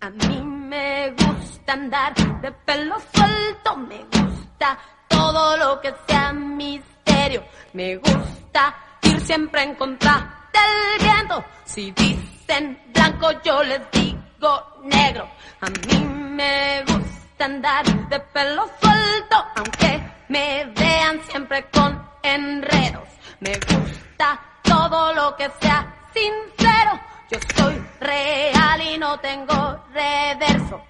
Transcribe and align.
A 0.00 0.10
mí 0.10 0.40
me 0.44 1.10
gusta 1.10 1.72
andar 1.72 2.14
de 2.40 2.52
pelo 2.52 2.96
suelto, 3.12 3.76
me 3.76 4.04
gusta 4.04 4.78
todo 5.08 5.56
lo 5.56 5.80
que 5.80 5.92
sea 6.06 6.32
misterio, 6.32 7.42
me 7.72 7.96
gusta 7.96 8.76
ir 9.02 9.20
siempre 9.22 9.62
en 9.64 9.74
contra 9.74 10.48
del 10.52 11.04
viento. 11.04 11.44
Si 11.64 11.90
dicen 11.90 12.78
blanco, 12.94 13.30
yo 13.44 13.62
les 13.64 13.80
digo 13.90 14.80
negro. 14.84 15.28
A 15.62 15.66
mí 15.68 16.04
me 16.04 16.84
gusta 16.84 17.44
andar 17.44 17.84
de 18.08 18.20
pelo 18.20 18.66
suelto, 18.80 19.36
aunque 19.56 20.00
me 20.28 20.64
vean 20.76 21.20
siempre 21.28 21.66
con 21.72 22.00
enredos. 22.22 23.08
Me 23.40 23.52
gusta 23.54 24.40
todo 24.66 25.14
lo 25.14 25.36
que 25.36 25.50
sea 25.60 25.94
sincero. 26.12 27.00
Yo 27.30 27.38
soy 27.56 27.82
real 28.00 28.80
y 28.82 28.98
no 28.98 29.18
tengo 29.20 29.84
reverso. 29.92 30.80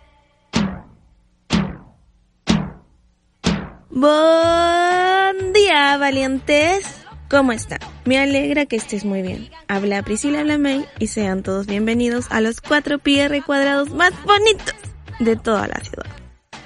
Buen 3.90 5.52
día, 5.52 5.96
valientes. 5.96 7.06
¿Cómo 7.28 7.52
están? 7.52 7.80
Me 8.04 8.18
alegra 8.18 8.66
que 8.66 8.76
estés 8.76 9.04
muy 9.04 9.22
bien. 9.22 9.50
Habla 9.68 10.02
Priscila 10.02 10.44
Lamey 10.44 10.84
y 10.98 11.08
sean 11.08 11.42
todos 11.42 11.66
bienvenidos 11.66 12.26
a 12.30 12.40
los 12.40 12.60
4 12.60 12.98
PR 12.98 13.42
cuadrados 13.44 13.90
más 13.90 14.12
bonitos 14.24 14.74
de 15.18 15.34
toda 15.34 15.66
la 15.66 15.80
ciudad. 15.80 16.06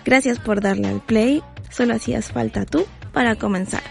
Gracias 0.04 0.38
por 0.38 0.60
darle 0.60 0.88
al 0.88 1.00
play. 1.00 1.42
Solo 1.70 1.94
hacías 1.94 2.32
falta 2.32 2.66
tú 2.66 2.86
para 3.12 3.36
comenzar. 3.36 3.82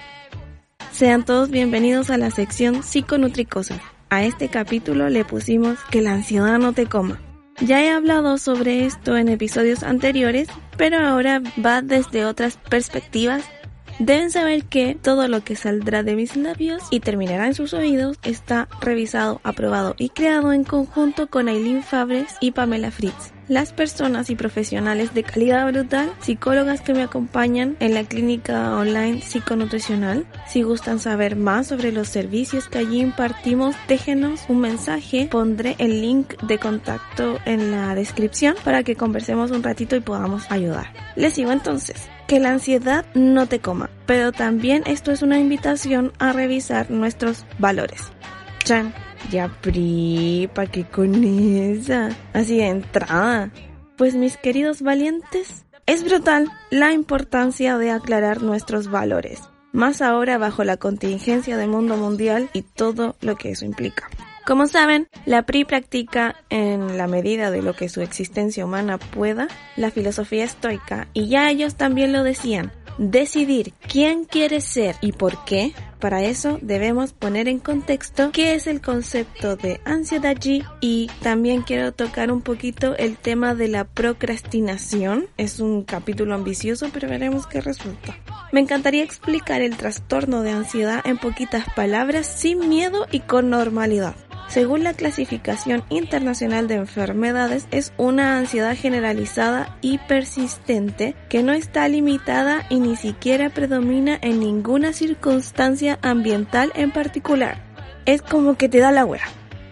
Sean 0.92 1.23
todos 1.23 1.50
bienvenidos 1.50 2.09
a 2.09 2.18
la 2.18 2.32
sección 2.32 2.84
psiconutricosa. 2.84 3.80
A 4.09 4.23
este 4.23 4.50
capítulo 4.50 5.09
le 5.09 5.23
pusimos 5.23 5.78
que 5.92 6.02
la 6.02 6.14
ansiedad 6.14 6.59
no 6.59 6.73
te 6.73 6.88
coma. 6.88 7.20
Ya 7.62 7.84
he 7.84 7.90
hablado 7.90 8.38
sobre 8.38 8.86
esto 8.86 9.16
en 9.16 9.30
episodios 9.30 9.84
anteriores, 9.84 10.48
pero 10.78 10.98
ahora 11.00 11.42
va 11.64 11.82
desde 11.82 12.26
otras 12.26 12.58
perspectivas. 12.58 13.44
Deben 14.00 14.32
saber 14.32 14.66
que 14.66 14.95
todo 14.95 15.28
lo 15.28 15.44
que 15.44 15.56
saldrá 15.56 16.04
de 16.04 16.16
mis 16.16 16.36
labios 16.36 16.84
y 16.90 17.02
terminará 17.02 17.48
en 17.48 17.54
sus 17.54 17.73
oídos 17.73 18.17
está 18.23 18.67
revisado, 18.82 19.42
aprobado 19.44 19.95
y 19.98 20.10
creado 20.10 20.54
en 20.54 20.64
conjunto 20.64 21.30
con 21.30 21.50
Aileen 21.50 21.84
Fabres 21.84 22.36
y 22.42 22.52
Pamela 22.52 22.92
Fritz 22.92 23.34
las 23.50 23.73
personas 23.73 24.30
y 24.30 24.36
profesionales 24.36 25.14
de 25.14 25.23
calidad 25.23 25.67
brutal, 25.69 26.14
psicólogas 26.22 26.81
que 26.81 26.94
me 26.94 27.03
acompañan 27.03 27.75
en 27.80 27.94
la 27.94 28.03
clínica 28.03 28.78
online 28.78 29.22
psiconutricional. 29.22 30.25
Si 30.47 30.61
gustan 30.61 31.00
saber 31.00 31.36
más 31.36 31.67
sobre 31.67 31.92
los 31.92 32.08
servicios 32.08 32.70
que 32.70 32.77
allí 32.77 33.02
impartimos, 33.02 33.75
déjenos 33.88 34.45
un 34.47 34.61
mensaje. 34.61 35.27
Pondré 35.30 35.75
el 35.80 36.02
link 36.02 36.42
de 36.44 36.59
contacto 36.59 37.39
en 37.45 37.72
la 37.72 37.95
descripción 37.95 38.55
para 38.64 38.83
que 38.83 38.95
conversemos 38.95 39.52
un 39.52 39.64
ratito 39.64 39.95
y 39.95 40.02
podamos 40.02 40.50
ayudar. 40.50 40.94
Les 41.16 41.33
sigo 41.33 41.52
entonces. 41.52 42.08
Que 42.27 42.39
la 42.39 42.52
ansiedad 42.52 43.05
no 43.16 43.48
te 43.48 43.60
coma, 43.60 43.89
pero 44.05 44.31
también 44.31 44.83
esto 44.86 45.11
es 45.11 45.23
una 45.23 45.39
invitación 45.39 46.14
a 46.20 46.31
revisar 46.31 46.92
nuestros 46.92 47.43
valores. 47.58 48.11
Chan. 48.64 48.93
Ya, 49.31 49.49
Pri, 49.61 50.49
¿pa' 50.53 50.67
qué 50.67 50.85
con 50.85 51.23
esa? 51.23 52.09
Así 52.33 52.57
de 52.57 52.67
entrada. 52.67 53.52
Pues 53.97 54.15
mis 54.15 54.37
queridos 54.37 54.81
valientes, 54.81 55.65
es 55.85 56.03
brutal 56.03 56.47
la 56.69 56.93
importancia 56.93 57.77
de 57.77 57.91
aclarar 57.91 58.41
nuestros 58.41 58.89
valores, 58.89 59.41
más 59.71 60.02
ahora 60.02 60.37
bajo 60.37 60.63
la 60.63 60.77
contingencia 60.77 61.57
del 61.57 61.69
mundo 61.69 61.97
mundial 61.97 62.49
y 62.53 62.61
todo 62.61 63.15
lo 63.21 63.35
que 63.35 63.52
eso 63.52 63.65
implica. 63.65 64.09
Como 64.45 64.67
saben, 64.67 65.07
la 65.25 65.43
PRI 65.43 65.65
practica, 65.65 66.36
en 66.49 66.97
la 66.97 67.07
medida 67.07 67.51
de 67.51 67.61
lo 67.61 67.73
que 67.75 67.89
su 67.89 68.01
existencia 68.01 68.65
humana 68.65 68.97
pueda, 68.97 69.47
la 69.75 69.91
filosofía 69.91 70.43
estoica, 70.43 71.07
y 71.13 71.27
ya 71.27 71.51
ellos 71.51 71.75
también 71.75 72.13
lo 72.13 72.23
decían, 72.23 72.71
decidir 72.97 73.73
quién 73.87 74.25
quiere 74.25 74.61
ser 74.61 74.95
y 75.01 75.11
por 75.11 75.43
qué, 75.45 75.73
para 75.99 76.23
eso 76.23 76.60
debemos 76.61 77.14
poner 77.14 77.48
en 77.48 77.60
contexto 77.60 78.32
qué 78.32 78.55
es 78.55 78.67
el 78.67 78.82
concepto 78.82 79.55
de 79.55 79.82
ansiedad 79.86 80.30
y 80.80 81.10
también 81.21 81.61
quiero 81.64 81.92
tocar 81.92 82.32
un 82.32 82.42
poquito 82.42 82.95
el 82.98 83.17
tema 83.17 83.55
de 83.55 83.67
la 83.67 83.83
procrastinación. 83.83 85.27
Es 85.37 85.60
un 85.60 85.83
capítulo 85.83 86.36
ambicioso, 86.36 86.89
pero 86.93 87.10
veremos 87.10 87.48
qué 87.48 87.61
resulta. 87.61 88.17
Me 88.52 88.60
encantaría 88.60 89.04
explicar 89.04 89.61
el 89.61 89.76
trastorno 89.76 90.42
de 90.42 90.52
ansiedad 90.52 91.02
en 91.05 91.17
poquitas 91.17 91.65
palabras, 91.76 92.27
sin 92.27 92.70
miedo 92.70 93.05
y 93.11 93.20
con 93.21 93.49
normalidad 93.49 94.16
según 94.49 94.83
la 94.83 94.93
clasificación 94.93 95.83
internacional 95.89 96.67
de 96.67 96.76
enfermedades, 96.76 97.67
es 97.70 97.93
una 97.98 98.37
ansiedad 98.37 98.76
generalizada 98.76 99.77
y 99.82 99.99
persistente 99.99 101.15
que 101.30 101.43
no 101.43 101.54
está 101.54 101.87
limitada 101.87 102.65
y 102.70 102.80
ni 102.80 102.95
siquiera 102.95 103.52
predomina 103.52 104.17
en 104.21 104.39
ninguna 104.39 104.92
circunstancia 104.92 105.99
ambiental 106.02 106.71
en 106.73 106.92
particular. 106.92 107.61
Es 108.05 108.23
como 108.23 108.58
que 108.58 108.70
te 108.70 108.80
da 108.80 108.92
la 108.92 109.05
wea. 109.05 109.23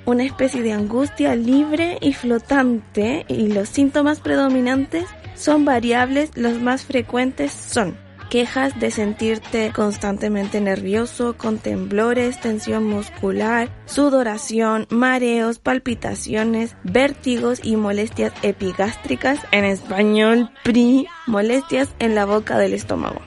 Una 0.06 0.24
especie 0.24 0.62
de 0.62 0.74
angustia 0.74 1.36
libre 1.36 1.98
y 2.00 2.14
flotante 2.14 3.26
y 3.28 3.48
los 3.48 3.70
síntomas 3.70 4.20
predominantes 4.20 5.06
son 5.34 5.66
variables, 5.66 6.32
los 6.36 6.62
más 6.62 6.84
frecuentes 6.84 7.52
son 7.52 8.07
quejas 8.30 8.80
de 8.80 8.92
sentirte 8.92 9.72
constantemente 9.74 10.62
nervioso, 10.62 11.38
con 11.38 11.58
temblores, 11.58 12.40
tensión 12.40 12.86
muscular, 12.86 13.70
sudoración, 13.86 14.88
mareos, 14.90 15.60
palpitaciones, 15.60 16.76
vértigos 16.84 17.60
y 17.64 17.76
molestias 17.76 18.34
epigástricas, 18.44 19.40
en 19.52 19.66
español 19.66 20.52
PRI, 20.64 21.08
molestias 21.26 21.90
en 22.00 22.16
la 22.16 22.26
boca 22.26 22.58
del 22.58 22.74
estómago. 22.74 23.22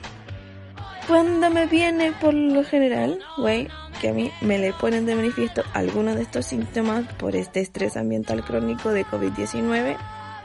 Cuando 1.07 1.49
me 1.49 1.65
viene 1.65 2.13
por 2.13 2.33
lo 2.33 2.63
general, 2.63 3.19
güey, 3.37 3.67
que 3.99 4.09
a 4.09 4.13
mí 4.13 4.31
me 4.41 4.57
le 4.57 4.73
ponen 4.73 5.05
de 5.05 5.15
manifiesto 5.15 5.63
algunos 5.73 6.15
de 6.15 6.21
estos 6.23 6.45
síntomas 6.45 7.05
por 7.15 7.35
este 7.35 7.59
estrés 7.59 7.97
ambiental 7.97 8.43
crónico 8.43 8.91
de 8.91 9.05
COVID-19, 9.05 9.97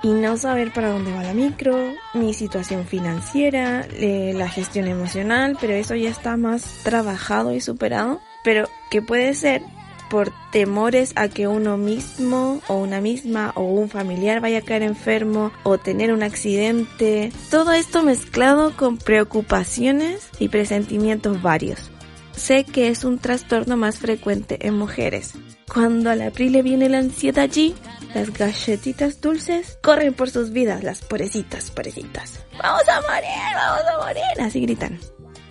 y 0.07 0.11
no 0.11 0.37
saber 0.37 0.73
para 0.73 0.91
dónde 0.91 1.13
va 1.13 1.25
la 1.25 1.35
micro, 1.35 1.77
mi 2.15 2.33
situación 2.33 2.87
financiera, 2.87 3.85
eh, 3.91 4.33
la 4.37 4.49
gestión 4.49 4.87
emocional, 4.87 5.59
pero 5.61 5.73
eso 5.73 5.97
ya 5.97 6.11
está 6.11 6.37
más 6.37 6.63
trabajado 6.85 7.53
y 7.53 7.61
superado, 7.61 8.21
pero 8.45 8.69
que 8.89 9.03
puede 9.03 9.35
ser 9.35 9.63
por 10.09 10.33
temores 10.53 11.13
a 11.17 11.27
que 11.27 11.49
uno 11.49 11.77
mismo 11.77 12.61
o 12.69 12.77
una 12.77 13.01
misma 13.01 13.51
o 13.57 13.65
un 13.65 13.89
familiar 13.89 14.41
vaya 14.41 14.59
a 14.59 14.63
caer 14.63 14.85
enfermo 14.85 15.51
o 15.65 15.77
tener 15.77 16.13
un 16.13 16.23
accidente. 16.23 17.33
Todo 17.51 17.73
esto 17.73 18.05
mezclado 18.05 18.77
con 18.77 18.99
preocupaciones 18.99 20.29
y 20.39 20.51
presentimientos 20.51 21.43
varios. 21.43 21.91
Sé 22.31 22.63
que 22.63 22.91
es 22.91 23.03
un 23.03 23.19
trastorno 23.19 23.77
más 23.77 23.99
frecuente 23.99 24.69
en 24.69 24.75
mujeres. 24.75 25.33
Cuando 25.73 26.11
a 26.11 26.15
la 26.15 26.31
le 26.31 26.63
viene 26.63 26.89
la 26.89 26.99
ansiedad 26.99 27.43
allí, 27.43 27.75
las 28.17 28.33
galletitas 28.33 29.21
dulces 29.21 29.79
corren 29.83 30.15
por 30.15 30.31
sus 30.31 30.51
vidas, 30.51 30.83
las 30.83 31.03
porecitas, 31.03 31.71
porecitas. 31.71 32.41
¡Vamos 32.59 32.89
a 32.89 33.03
morir! 33.03 33.55
¡Vamos 33.55 33.83
a 33.93 34.07
morir! 34.07 34.41
Así 34.41 34.61
gritan. 34.63 34.99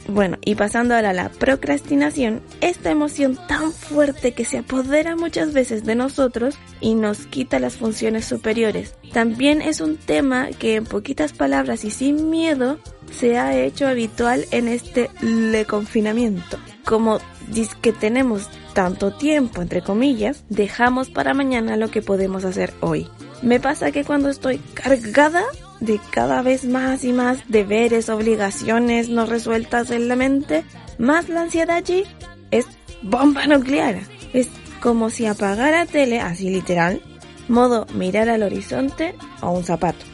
Bueno, 0.08 0.38
y 0.44 0.56
pasando 0.56 0.96
ahora 0.96 1.12
a 1.12 1.14
la 1.14 1.30
procrastinación, 1.30 2.42
esta 2.62 2.90
emoción 2.90 3.38
tan 3.48 3.72
fuerte 3.72 4.34
que 4.34 4.46
se 4.46 4.58
apodera 4.58 5.16
muchas 5.16 5.54
veces 5.54 5.84
de 5.84 5.94
nosotros 5.94 6.58
y 6.82 6.96
nos 6.96 7.28
quita 7.28 7.60
las 7.60 7.76
funciones 7.76 8.26
superiores. 8.26 8.96
También 9.14 9.62
es 9.62 9.80
un 9.80 9.98
tema 9.98 10.48
que 10.48 10.76
en 10.76 10.86
poquitas 10.86 11.34
palabras 11.34 11.86
y 11.86 11.92
sin 11.92 12.32
miedo 12.32 12.80
se 13.12 13.38
ha 13.38 13.56
hecho 13.56 13.88
habitual 13.88 14.48
en 14.50 14.70
este 14.70 15.12
le 15.22 15.66
confinamiento. 15.66 16.58
Como 16.84 17.20
dice 17.48 17.76
que 17.80 17.94
tenemos 17.94 18.50
tanto 18.76 19.14
tiempo, 19.14 19.62
entre 19.62 19.82
comillas, 19.82 20.44
dejamos 20.50 21.10
para 21.10 21.34
mañana 21.34 21.78
lo 21.78 21.90
que 21.90 22.02
podemos 22.02 22.44
hacer 22.44 22.74
hoy. 22.82 23.08
Me 23.42 23.62
pasa 23.62 23.92
que 23.92 24.04
cuando 24.04 24.30
estoy 24.30 24.58
cargada 24.74 25.44
de 25.80 26.00
cada 26.12 26.42
vez 26.42 26.66
más 26.66 27.06
y 27.06 27.14
más 27.14 27.40
deberes, 27.48 28.10
obligaciones 28.10 29.08
no 29.08 29.26
resueltas 29.26 29.92
en 29.92 30.10
la 30.10 30.18
mente, 30.18 30.66
más 30.98 31.30
la 31.30 31.44
ansiedad 31.44 31.78
allí 31.78 32.04
es 32.52 32.68
bomba 33.02 33.48
nuclear. 33.48 34.02
Es 34.34 34.50
como 34.82 35.10
si 35.10 35.26
apagara 35.26 35.86
tele, 35.86 36.20
así 36.20 36.50
literal, 36.50 37.02
modo 37.48 37.88
mirar 37.94 38.28
al 38.28 38.44
horizonte 38.44 39.16
o 39.42 39.52
un 39.52 39.64
zapato. 39.64 40.06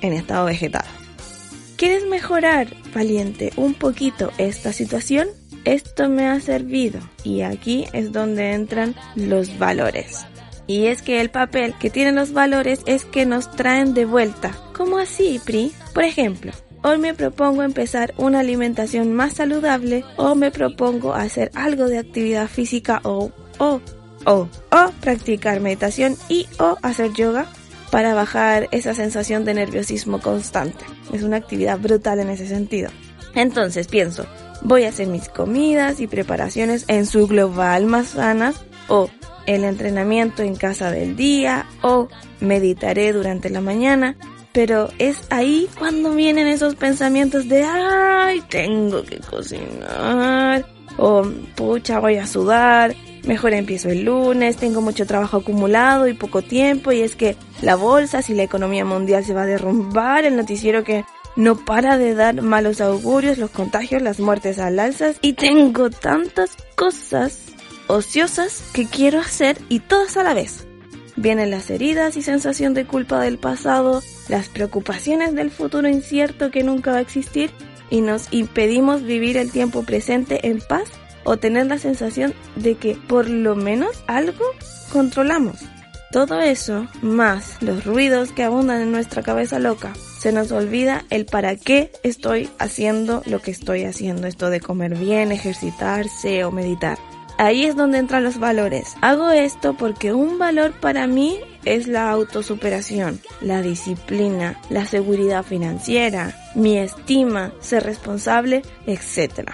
En 0.00 0.14
estado 0.14 0.46
vegetal. 0.46 0.86
¿Quieres 1.76 2.06
mejorar, 2.06 2.68
valiente, 2.94 3.52
un 3.56 3.74
poquito 3.74 4.30
esta 4.38 4.72
situación? 4.72 5.28
Esto 5.64 6.08
me 6.08 6.28
ha 6.28 6.40
servido 6.40 7.00
y 7.22 7.40
aquí 7.40 7.86
es 7.92 8.12
donde 8.12 8.52
entran 8.52 8.94
los 9.16 9.58
valores. 9.58 10.26
Y 10.66 10.86
es 10.86 11.02
que 11.02 11.20
el 11.20 11.30
papel 11.30 11.74
que 11.78 11.90
tienen 11.90 12.14
los 12.14 12.32
valores 12.32 12.80
es 12.86 13.04
que 13.04 13.26
nos 13.26 13.50
traen 13.50 13.94
de 13.94 14.04
vuelta. 14.06 14.52
¿Cómo 14.74 14.98
así, 14.98 15.40
Pri? 15.44 15.72
Por 15.92 16.04
ejemplo, 16.04 16.52
hoy 16.82 16.98
me 16.98 17.14
propongo 17.14 17.62
empezar 17.62 18.14
una 18.16 18.40
alimentación 18.40 19.12
más 19.12 19.34
saludable 19.34 20.04
o 20.16 20.34
me 20.34 20.50
propongo 20.50 21.14
hacer 21.14 21.50
algo 21.54 21.88
de 21.88 21.98
actividad 21.98 22.48
física 22.48 23.00
o 23.04 23.30
o 23.58 23.80
o 24.26 24.48
o 24.70 24.90
practicar 25.00 25.60
meditación 25.60 26.16
y 26.28 26.46
o 26.58 26.76
hacer 26.82 27.12
yoga 27.12 27.46
para 27.90 28.14
bajar 28.14 28.68
esa 28.70 28.94
sensación 28.94 29.44
de 29.44 29.54
nerviosismo 29.54 30.20
constante. 30.20 30.84
Es 31.12 31.22
una 31.22 31.36
actividad 31.36 31.78
brutal 31.78 32.18
en 32.20 32.30
ese 32.30 32.46
sentido. 32.48 32.90
Entonces 33.34 33.86
pienso, 33.86 34.26
voy 34.64 34.84
a 34.84 34.88
hacer 34.88 35.06
mis 35.06 35.28
comidas 35.28 36.00
y 36.00 36.06
preparaciones 36.06 36.84
en 36.88 37.06
su 37.06 37.26
global 37.26 37.86
más 37.86 38.08
sanas 38.08 38.64
o 38.88 39.08
el 39.46 39.64
entrenamiento 39.64 40.42
en 40.42 40.56
casa 40.56 40.90
del 40.90 41.16
día 41.16 41.66
o 41.82 42.08
meditaré 42.40 43.12
durante 43.12 43.50
la 43.50 43.60
mañana. 43.60 44.16
Pero 44.52 44.88
es 44.98 45.24
ahí 45.30 45.68
cuando 45.78 46.14
vienen 46.14 46.46
esos 46.46 46.76
pensamientos 46.76 47.48
de, 47.48 47.64
ay, 47.64 48.40
tengo 48.48 49.02
que 49.02 49.18
cocinar, 49.18 50.64
o 50.96 51.24
pucha, 51.56 51.98
voy 51.98 52.16
a 52.18 52.26
sudar, 52.28 52.94
mejor 53.26 53.52
empiezo 53.52 53.88
el 53.88 54.04
lunes, 54.04 54.56
tengo 54.56 54.80
mucho 54.80 55.06
trabajo 55.06 55.38
acumulado 55.38 56.06
y 56.06 56.14
poco 56.14 56.40
tiempo, 56.40 56.92
y 56.92 57.00
es 57.00 57.16
que 57.16 57.36
la 57.62 57.74
bolsa, 57.74 58.22
si 58.22 58.32
la 58.32 58.44
economía 58.44 58.84
mundial 58.84 59.24
se 59.24 59.34
va 59.34 59.42
a 59.42 59.46
derrumbar, 59.46 60.24
el 60.24 60.36
noticiero 60.36 60.84
que 60.84 61.04
no 61.36 61.56
para 61.56 61.98
de 61.98 62.14
dar 62.14 62.42
malos 62.42 62.80
augurios, 62.80 63.38
los 63.38 63.50
contagios, 63.50 64.02
las 64.02 64.20
muertes 64.20 64.58
al 64.58 64.78
alzas, 64.78 65.16
y 65.20 65.34
tengo 65.34 65.90
tantas 65.90 66.56
cosas 66.76 67.40
ociosas 67.86 68.62
que 68.72 68.86
quiero 68.86 69.20
hacer 69.20 69.58
y 69.68 69.80
todas 69.80 70.16
a 70.16 70.22
la 70.22 70.34
vez. 70.34 70.66
Vienen 71.16 71.50
las 71.50 71.70
heridas 71.70 72.16
y 72.16 72.22
sensación 72.22 72.74
de 72.74 72.86
culpa 72.86 73.20
del 73.20 73.38
pasado, 73.38 74.02
las 74.28 74.48
preocupaciones 74.48 75.34
del 75.34 75.50
futuro 75.50 75.88
incierto 75.88 76.50
que 76.50 76.64
nunca 76.64 76.92
va 76.92 76.98
a 76.98 77.02
existir 77.02 77.50
y 77.90 78.00
nos 78.00 78.32
impedimos 78.32 79.02
vivir 79.02 79.36
el 79.36 79.52
tiempo 79.52 79.84
presente 79.84 80.48
en 80.48 80.60
paz 80.60 80.88
o 81.22 81.36
tener 81.36 81.66
la 81.66 81.78
sensación 81.78 82.34
de 82.56 82.74
que 82.76 82.96
por 82.96 83.28
lo 83.28 83.54
menos 83.54 84.02
algo 84.06 84.44
controlamos. 84.92 85.56
Todo 86.10 86.40
eso, 86.40 86.86
más 87.02 87.62
los 87.62 87.84
ruidos 87.84 88.32
que 88.32 88.44
abundan 88.44 88.82
en 88.82 88.92
nuestra 88.92 89.22
cabeza 89.22 89.58
loca, 89.58 89.92
se 90.24 90.32
nos 90.32 90.52
olvida 90.52 91.04
el 91.10 91.26
para 91.26 91.54
qué 91.54 91.92
estoy 92.02 92.48
haciendo 92.58 93.20
lo 93.26 93.42
que 93.42 93.50
estoy 93.50 93.84
haciendo, 93.84 94.26
esto 94.26 94.48
de 94.48 94.58
comer 94.58 94.96
bien, 94.96 95.32
ejercitarse 95.32 96.46
o 96.46 96.50
meditar. 96.50 96.96
Ahí 97.36 97.66
es 97.66 97.76
donde 97.76 97.98
entran 97.98 98.24
los 98.24 98.38
valores. 98.38 98.94
Hago 99.02 99.32
esto 99.32 99.74
porque 99.76 100.14
un 100.14 100.38
valor 100.38 100.72
para 100.80 101.06
mí 101.06 101.40
es 101.66 101.88
la 101.88 102.08
autosuperación, 102.08 103.20
la 103.42 103.60
disciplina, 103.60 104.58
la 104.70 104.86
seguridad 104.86 105.42
financiera, 105.42 106.34
mi 106.54 106.78
estima, 106.78 107.52
ser 107.60 107.84
responsable, 107.84 108.62
etc. 108.86 109.50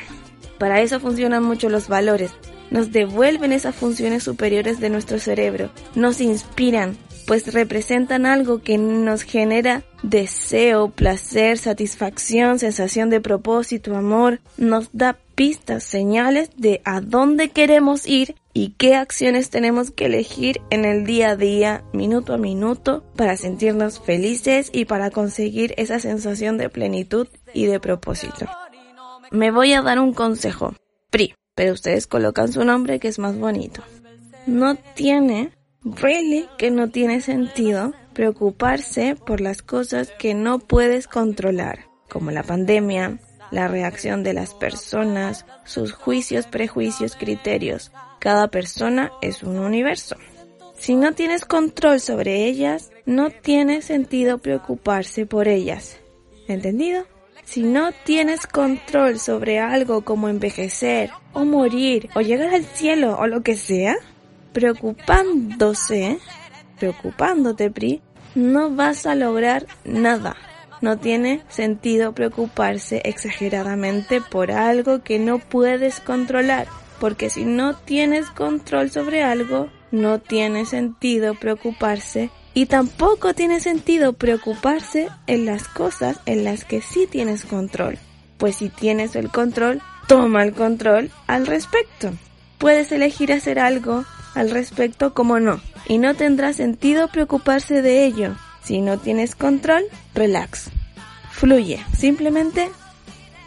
Para 0.60 0.82
eso 0.82 1.00
funcionan 1.00 1.42
mucho 1.42 1.68
los 1.68 1.88
valores. 1.88 2.30
Nos 2.70 2.92
devuelven 2.92 3.50
esas 3.50 3.74
funciones 3.74 4.22
superiores 4.22 4.78
de 4.78 4.90
nuestro 4.90 5.18
cerebro, 5.18 5.72
nos 5.96 6.20
inspiran, 6.20 6.96
pues 7.26 7.52
representan 7.52 8.26
algo 8.26 8.62
que 8.62 8.78
nos 8.78 9.22
genera 9.22 9.82
deseo, 10.02 10.90
placer, 10.90 11.58
satisfacción, 11.58 12.58
sensación 12.58 13.10
de 13.10 13.20
propósito, 13.20 13.96
amor, 13.96 14.40
nos 14.56 14.90
da 14.92 15.18
pistas, 15.34 15.84
señales 15.84 16.50
de 16.56 16.82
a 16.84 17.00
dónde 17.00 17.50
queremos 17.50 18.06
ir 18.06 18.34
y 18.52 18.74
qué 18.76 18.94
acciones 18.94 19.50
tenemos 19.50 19.90
que 19.90 20.06
elegir 20.06 20.60
en 20.70 20.84
el 20.84 21.06
día 21.06 21.30
a 21.30 21.36
día, 21.36 21.84
minuto 21.92 22.34
a 22.34 22.36
minuto, 22.38 23.04
para 23.16 23.36
sentirnos 23.36 24.00
felices 24.00 24.70
y 24.72 24.84
para 24.84 25.10
conseguir 25.10 25.74
esa 25.76 25.98
sensación 25.98 26.58
de 26.58 26.68
plenitud 26.68 27.28
y 27.54 27.66
de 27.66 27.80
propósito. 27.80 28.46
Me 29.30 29.50
voy 29.50 29.72
a 29.72 29.82
dar 29.82 30.00
un 30.00 30.12
consejo. 30.12 30.74
PRI, 31.10 31.34
pero 31.54 31.72
ustedes 31.72 32.06
colocan 32.06 32.52
su 32.52 32.64
nombre 32.64 32.98
que 32.98 33.08
es 33.08 33.18
más 33.18 33.38
bonito. 33.38 33.82
No 34.46 34.74
tiene, 34.74 35.52
really 35.84 36.48
que 36.58 36.70
no 36.70 36.90
tiene 36.90 37.20
sentido 37.20 37.92
preocuparse 38.12 39.16
por 39.16 39.40
las 39.40 39.62
cosas 39.62 40.12
que 40.18 40.34
no 40.34 40.58
puedes 40.58 41.06
controlar, 41.06 41.86
como 42.08 42.30
la 42.30 42.42
pandemia, 42.42 43.18
la 43.50 43.68
reacción 43.68 44.22
de 44.22 44.34
las 44.34 44.54
personas, 44.54 45.46
sus 45.64 45.92
juicios, 45.92 46.46
prejuicios, 46.46 47.16
criterios. 47.16 47.92
Cada 48.18 48.48
persona 48.48 49.10
es 49.22 49.42
un 49.42 49.58
universo. 49.58 50.16
Si 50.76 50.94
no 50.94 51.12
tienes 51.12 51.44
control 51.44 52.00
sobre 52.00 52.46
ellas, 52.46 52.90
no 53.04 53.30
tiene 53.30 53.82
sentido 53.82 54.38
preocuparse 54.38 55.26
por 55.26 55.48
ellas. 55.48 55.98
¿Entendido? 56.48 57.06
Si 57.44 57.62
no 57.62 57.90
tienes 58.04 58.46
control 58.46 59.18
sobre 59.18 59.58
algo 59.58 60.02
como 60.02 60.28
envejecer 60.28 61.10
o 61.32 61.44
morir 61.44 62.08
o 62.14 62.20
llegar 62.20 62.54
al 62.54 62.64
cielo 62.64 63.16
o 63.18 63.26
lo 63.26 63.42
que 63.42 63.56
sea, 63.56 63.96
preocupándose, 64.52 66.18
preocupándote, 66.78 67.70
Pri, 67.70 68.02
no 68.34 68.70
vas 68.70 69.06
a 69.06 69.14
lograr 69.14 69.66
nada. 69.84 70.36
No 70.80 70.98
tiene 70.98 71.42
sentido 71.48 72.14
preocuparse 72.14 73.02
exageradamente 73.04 74.20
por 74.20 74.50
algo 74.50 75.02
que 75.02 75.18
no 75.18 75.38
puedes 75.38 76.00
controlar, 76.00 76.68
porque 76.98 77.28
si 77.28 77.44
no 77.44 77.76
tienes 77.76 78.30
control 78.30 78.90
sobre 78.90 79.22
algo, 79.22 79.68
no 79.90 80.20
tiene 80.20 80.64
sentido 80.64 81.34
preocuparse 81.34 82.30
y 82.54 82.66
tampoco 82.66 83.34
tiene 83.34 83.60
sentido 83.60 84.14
preocuparse 84.14 85.08
en 85.26 85.46
las 85.46 85.68
cosas 85.68 86.20
en 86.26 86.44
las 86.44 86.64
que 86.64 86.80
sí 86.80 87.06
tienes 87.10 87.44
control, 87.44 87.98
pues 88.38 88.56
si 88.56 88.68
tienes 88.70 89.16
el 89.16 89.30
control, 89.30 89.82
toma 90.08 90.42
el 90.42 90.52
control 90.52 91.10
al 91.26 91.46
respecto. 91.46 92.12
Puedes 92.58 92.90
elegir 92.92 93.32
hacer 93.32 93.58
algo 93.58 94.04
al 94.34 94.50
respecto 94.50 95.14
como 95.14 95.40
no, 95.40 95.60
y 95.86 95.98
no 95.98 96.14
tendrá 96.14 96.52
sentido 96.52 97.08
preocuparse 97.08 97.82
de 97.82 98.04
ello, 98.04 98.36
si 98.62 98.80
no 98.80 98.98
tienes 98.98 99.34
control, 99.34 99.84
relax. 100.14 100.70
Fluye, 101.30 101.80
simplemente 101.96 102.70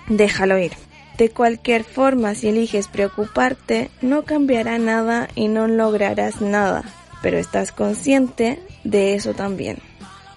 déjalo 0.07 0.57
ir. 0.57 0.73
De 1.17 1.29
cualquier 1.29 1.83
forma, 1.83 2.33
si 2.33 2.49
eliges 2.49 2.87
preocuparte, 2.87 3.91
no 4.01 4.23
cambiará 4.23 4.79
nada 4.79 5.27
y 5.35 5.47
no 5.47 5.67
lograrás 5.67 6.41
nada, 6.41 6.83
pero 7.21 7.37
estás 7.37 7.71
consciente 7.71 8.59
de 8.83 9.13
eso 9.13 9.33
también. 9.33 9.77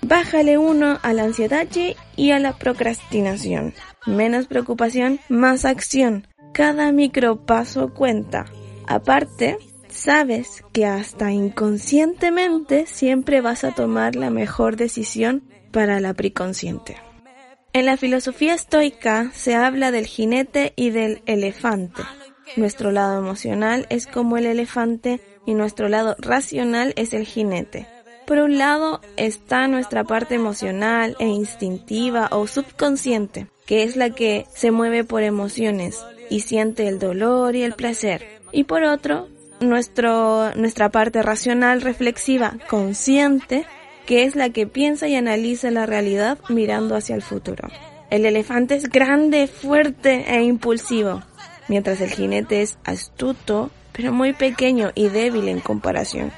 Bájale 0.03 0.59
uno 0.59 0.99
a 1.03 1.13
la 1.15 1.25
ansiedad 1.25 1.67
y 2.15 2.31
a 2.31 2.39
la 2.39 2.53
procrastinación. 2.53 3.75
Menos 4.07 4.47
preocupación, 4.47 5.19
más 5.29 5.65
acción. 5.65 6.29
Cada 6.53 6.93
micropaso 6.93 7.93
cuenta. 7.93 8.45
Aparte, 8.87 9.59
sabes 9.97 10.63
que 10.73 10.87
hasta 10.87 11.33
inconscientemente 11.33 12.87
siempre 12.87 13.41
vas 13.41 13.65
a 13.65 13.73
tomar 13.73 14.15
la 14.15 14.31
mejor 14.31 14.77
decisión 14.77 15.43
para 15.73 16.01
la 16.01 16.15
preconsciente. 16.15 16.97
En 17.73 17.87
la 17.87 17.97
filosofía 17.97 18.55
estoica 18.55 19.31
se 19.35 19.55
habla 19.55 19.91
del 19.91 20.07
jinete 20.07 20.73
y 20.77 20.91
del 20.91 21.23
elefante. 21.27 22.03
Nuestro 22.57 22.91
lado 22.91 23.19
emocional 23.19 23.87
es 23.91 24.07
como 24.07 24.37
el 24.37 24.47
elefante 24.47 25.21
y 25.45 25.55
nuestro 25.55 25.89
lado 25.89 26.17
racional 26.19 26.93
es 26.97 27.13
el 27.13 27.27
jinete. 27.27 27.87
Por 28.27 28.39
un 28.39 28.59
lado 28.59 29.01
está 29.17 29.69
nuestra 29.69 30.05
parte 30.05 30.35
emocional 30.35 31.17
e 31.19 31.27
instintiva 31.27 32.29
o 32.33 32.47
subconsciente, 32.47 33.47
que 33.67 33.83
es 33.83 33.97
la 33.97 34.11
que 34.11 34.47
se 34.55 34.71
mueve 34.71 35.05
por 35.05 35.23
emociones 35.23 36.03
y 36.31 36.41
siente 36.41 36.89
el 36.89 36.99
dolor 36.99 37.55
y 37.57 37.63
el 37.63 37.75
placer. 37.75 38.27
Y 38.53 38.65
por 38.65 38.83
otro 38.85 39.29
nuestro, 39.61 40.55
nuestra 40.55 40.91
parte 40.91 41.23
racional, 41.23 41.81
reflexiva, 41.81 42.57
consciente, 42.69 43.67
que 44.07 44.25
es 44.25 44.37
la 44.37 44.51
que 44.51 44.67
piensa 44.67 45.09
y 45.09 45.17
analiza 45.17 45.71
la 45.71 45.87
realidad 45.87 46.39
mirando 46.49 46.97
hacia 46.97 47.15
el 47.17 47.23
futuro. 47.23 47.69
El 48.11 48.25
elefante 48.25 48.77
es 48.77 48.89
grande, 48.89 49.49
fuerte 49.49 50.25
e 50.29 50.43
impulsivo, 50.43 51.23
mientras 51.69 52.01
el 52.01 52.11
jinete 52.11 52.63
es 52.63 52.79
astuto, 52.85 53.71
pero 53.93 54.13
muy 54.13 54.33
pequeño 54.33 54.93
y 54.95 55.09
débil 55.09 55.49
en 55.49 55.61
comparación. 55.61 56.31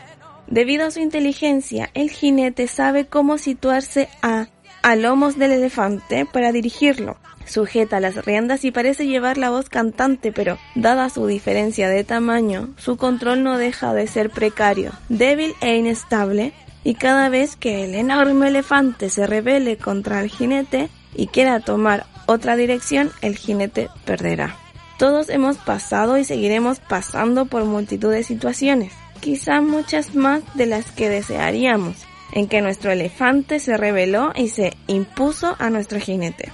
Debido 0.46 0.86
a 0.86 0.90
su 0.90 1.00
inteligencia, 1.00 1.90
el 1.92 2.10
jinete 2.10 2.68
sabe 2.68 3.06
cómo 3.06 3.36
situarse 3.36 4.08
a, 4.22 4.46
a 4.82 4.96
lomos 4.96 5.36
del 5.36 5.52
elefante 5.52 6.24
para 6.24 6.52
dirigirlo. 6.52 7.18
Sujeta 7.48 8.00
las 8.00 8.24
riendas 8.24 8.64
y 8.64 8.70
parece 8.70 9.06
llevar 9.06 9.38
la 9.38 9.50
voz 9.50 9.68
cantante, 9.68 10.32
pero 10.32 10.58
dada 10.74 11.10
su 11.10 11.26
diferencia 11.26 11.88
de 11.88 12.04
tamaño, 12.04 12.70
su 12.76 12.96
control 12.96 13.42
no 13.42 13.58
deja 13.58 13.94
de 13.94 14.06
ser 14.06 14.30
precario, 14.30 14.92
débil 15.08 15.54
e 15.60 15.76
inestable, 15.76 16.52
y 16.84 16.94
cada 16.94 17.28
vez 17.28 17.56
que 17.56 17.84
el 17.84 17.94
enorme 17.94 18.48
elefante 18.48 19.10
se 19.10 19.26
rebele 19.26 19.76
contra 19.76 20.20
el 20.20 20.30
jinete 20.30 20.88
y 21.14 21.26
quiera 21.26 21.60
tomar 21.60 22.06
otra 22.26 22.56
dirección, 22.56 23.10
el 23.20 23.36
jinete 23.36 23.88
perderá. 24.04 24.56
Todos 24.98 25.28
hemos 25.28 25.58
pasado 25.58 26.18
y 26.18 26.24
seguiremos 26.24 26.80
pasando 26.80 27.46
por 27.46 27.64
multitud 27.64 28.10
de 28.10 28.24
situaciones, 28.24 28.92
quizá 29.20 29.60
muchas 29.60 30.14
más 30.14 30.42
de 30.54 30.66
las 30.66 30.90
que 30.90 31.08
desearíamos, 31.08 31.96
en 32.32 32.48
que 32.48 32.60
nuestro 32.60 32.90
elefante 32.90 33.60
se 33.60 33.76
rebeló 33.76 34.32
y 34.34 34.48
se 34.48 34.76
impuso 34.86 35.56
a 35.58 35.70
nuestro 35.70 36.00
jinete. 36.00 36.52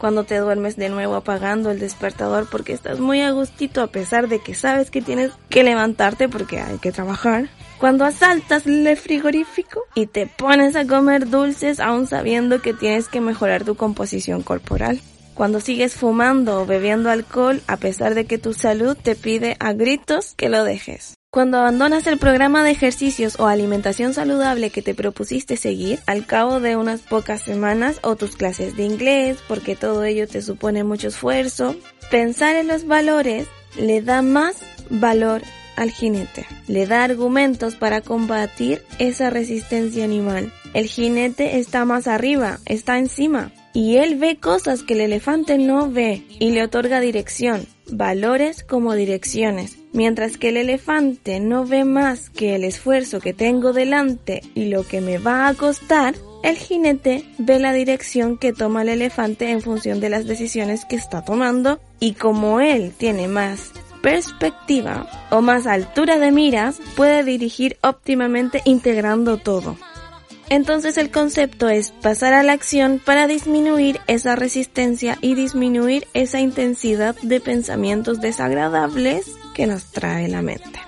Cuando 0.00 0.24
te 0.24 0.38
duermes 0.38 0.76
de 0.76 0.88
nuevo 0.88 1.14
apagando 1.14 1.70
el 1.70 1.78
despertador 1.78 2.48
porque 2.50 2.72
estás 2.72 3.00
muy 3.00 3.20
a 3.20 3.32
gustito 3.32 3.82
a 3.82 3.88
pesar 3.88 4.28
de 4.28 4.38
que 4.38 4.54
sabes 4.54 4.90
que 4.90 5.02
tienes 5.02 5.30
que 5.50 5.62
levantarte 5.62 6.26
porque 6.26 6.58
hay 6.58 6.78
que 6.78 6.90
trabajar. 6.90 7.50
Cuando 7.78 8.06
asaltas 8.06 8.66
el 8.66 8.96
frigorífico 8.96 9.82
y 9.94 10.06
te 10.06 10.26
pones 10.26 10.74
a 10.74 10.86
comer 10.86 11.28
dulces 11.28 11.80
aún 11.80 12.06
sabiendo 12.06 12.62
que 12.62 12.72
tienes 12.72 13.08
que 13.08 13.20
mejorar 13.20 13.64
tu 13.64 13.74
composición 13.74 14.42
corporal 14.42 15.00
cuando 15.34 15.60
sigues 15.60 15.94
fumando 15.94 16.60
o 16.60 16.66
bebiendo 16.66 17.10
alcohol 17.10 17.62
a 17.66 17.76
pesar 17.76 18.14
de 18.14 18.26
que 18.26 18.38
tu 18.38 18.52
salud 18.52 18.96
te 18.96 19.14
pide 19.14 19.56
a 19.58 19.72
gritos 19.72 20.34
que 20.34 20.48
lo 20.48 20.64
dejes. 20.64 21.14
Cuando 21.32 21.58
abandonas 21.58 22.08
el 22.08 22.18
programa 22.18 22.64
de 22.64 22.72
ejercicios 22.72 23.38
o 23.38 23.46
alimentación 23.46 24.14
saludable 24.14 24.70
que 24.70 24.82
te 24.82 24.96
propusiste 24.96 25.56
seguir 25.56 26.00
al 26.06 26.26
cabo 26.26 26.58
de 26.58 26.74
unas 26.74 27.02
pocas 27.02 27.40
semanas 27.40 28.00
o 28.02 28.16
tus 28.16 28.34
clases 28.34 28.76
de 28.76 28.82
inglés, 28.82 29.38
porque 29.46 29.76
todo 29.76 30.02
ello 30.02 30.26
te 30.26 30.42
supone 30.42 30.82
mucho 30.82 31.06
esfuerzo, 31.06 31.76
pensar 32.10 32.56
en 32.56 32.66
los 32.66 32.84
valores 32.84 33.46
le 33.78 34.02
da 34.02 34.22
más 34.22 34.56
valor 34.90 35.42
al 35.76 35.92
jinete. 35.92 36.46
Le 36.66 36.88
da 36.88 37.04
argumentos 37.04 37.76
para 37.76 38.00
combatir 38.00 38.82
esa 38.98 39.30
resistencia 39.30 40.02
animal. 40.02 40.52
El 40.74 40.86
jinete 40.86 41.58
está 41.58 41.84
más 41.84 42.08
arriba, 42.08 42.58
está 42.66 42.98
encima, 42.98 43.52
y 43.72 43.98
él 43.98 44.16
ve 44.16 44.36
cosas 44.36 44.82
que 44.82 44.94
el 44.94 45.00
elefante 45.00 45.58
no 45.58 45.88
ve 45.88 46.24
y 46.40 46.50
le 46.50 46.64
otorga 46.64 46.98
dirección, 46.98 47.66
valores 47.96 48.62
como 48.62 48.94
direcciones. 48.94 49.78
Mientras 49.92 50.36
que 50.36 50.50
el 50.50 50.56
elefante 50.56 51.40
no 51.40 51.66
ve 51.66 51.84
más 51.84 52.30
que 52.30 52.54
el 52.54 52.64
esfuerzo 52.64 53.20
que 53.20 53.34
tengo 53.34 53.72
delante 53.72 54.42
y 54.54 54.66
lo 54.66 54.86
que 54.86 55.00
me 55.00 55.18
va 55.18 55.48
a 55.48 55.54
costar, 55.54 56.14
el 56.42 56.56
jinete 56.56 57.24
ve 57.38 57.58
la 57.58 57.72
dirección 57.72 58.38
que 58.38 58.52
toma 58.52 58.82
el 58.82 58.90
elefante 58.90 59.50
en 59.50 59.60
función 59.60 60.00
de 60.00 60.10
las 60.10 60.26
decisiones 60.26 60.84
que 60.84 60.96
está 60.96 61.24
tomando 61.24 61.80
y 61.98 62.14
como 62.14 62.60
él 62.60 62.92
tiene 62.96 63.28
más 63.28 63.72
perspectiva 64.00 65.06
o 65.30 65.42
más 65.42 65.66
altura 65.66 66.18
de 66.18 66.32
miras, 66.32 66.80
puede 66.96 67.22
dirigir 67.24 67.76
óptimamente 67.82 68.62
integrando 68.64 69.36
todo. 69.36 69.76
Entonces 70.50 70.98
el 70.98 71.12
concepto 71.12 71.68
es 71.68 71.92
pasar 71.92 72.32
a 72.32 72.42
la 72.42 72.52
acción 72.52 73.00
para 73.02 73.28
disminuir 73.28 74.00
esa 74.08 74.34
resistencia 74.34 75.16
y 75.20 75.36
disminuir 75.36 76.08
esa 76.12 76.40
intensidad 76.40 77.14
de 77.22 77.40
pensamientos 77.40 78.20
desagradables 78.20 79.30
que 79.54 79.68
nos 79.68 79.84
trae 79.92 80.28
la 80.28 80.42
mente. 80.42 80.80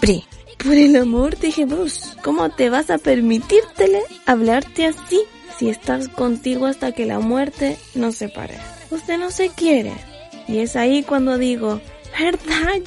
Pri. 0.00 0.24
Por 0.64 0.74
el 0.74 0.96
amor 0.96 1.36
de 1.36 1.52
Jesús, 1.52 2.16
¿cómo 2.22 2.48
te 2.48 2.70
vas 2.70 2.88
a 2.88 2.96
permitírtele 2.96 4.00
hablarte 4.24 4.86
así 4.86 5.20
si 5.58 5.68
estás 5.68 6.08
contigo 6.08 6.64
hasta 6.64 6.92
que 6.92 7.04
la 7.04 7.18
muerte 7.18 7.76
nos 7.94 8.16
separe? 8.16 8.58
Usted 8.90 9.18
no 9.18 9.30
se 9.30 9.50
quiere. 9.50 9.92
Y 10.48 10.60
es 10.60 10.74
ahí 10.74 11.02
cuando 11.02 11.36
digo, 11.36 11.82
¿verdad, 12.18 12.80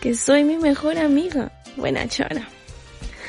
Que 0.00 0.14
soy 0.14 0.42
mi 0.42 0.58
mejor 0.58 0.98
amiga. 0.98 1.52
Buena 1.76 2.08
chora. 2.08 2.48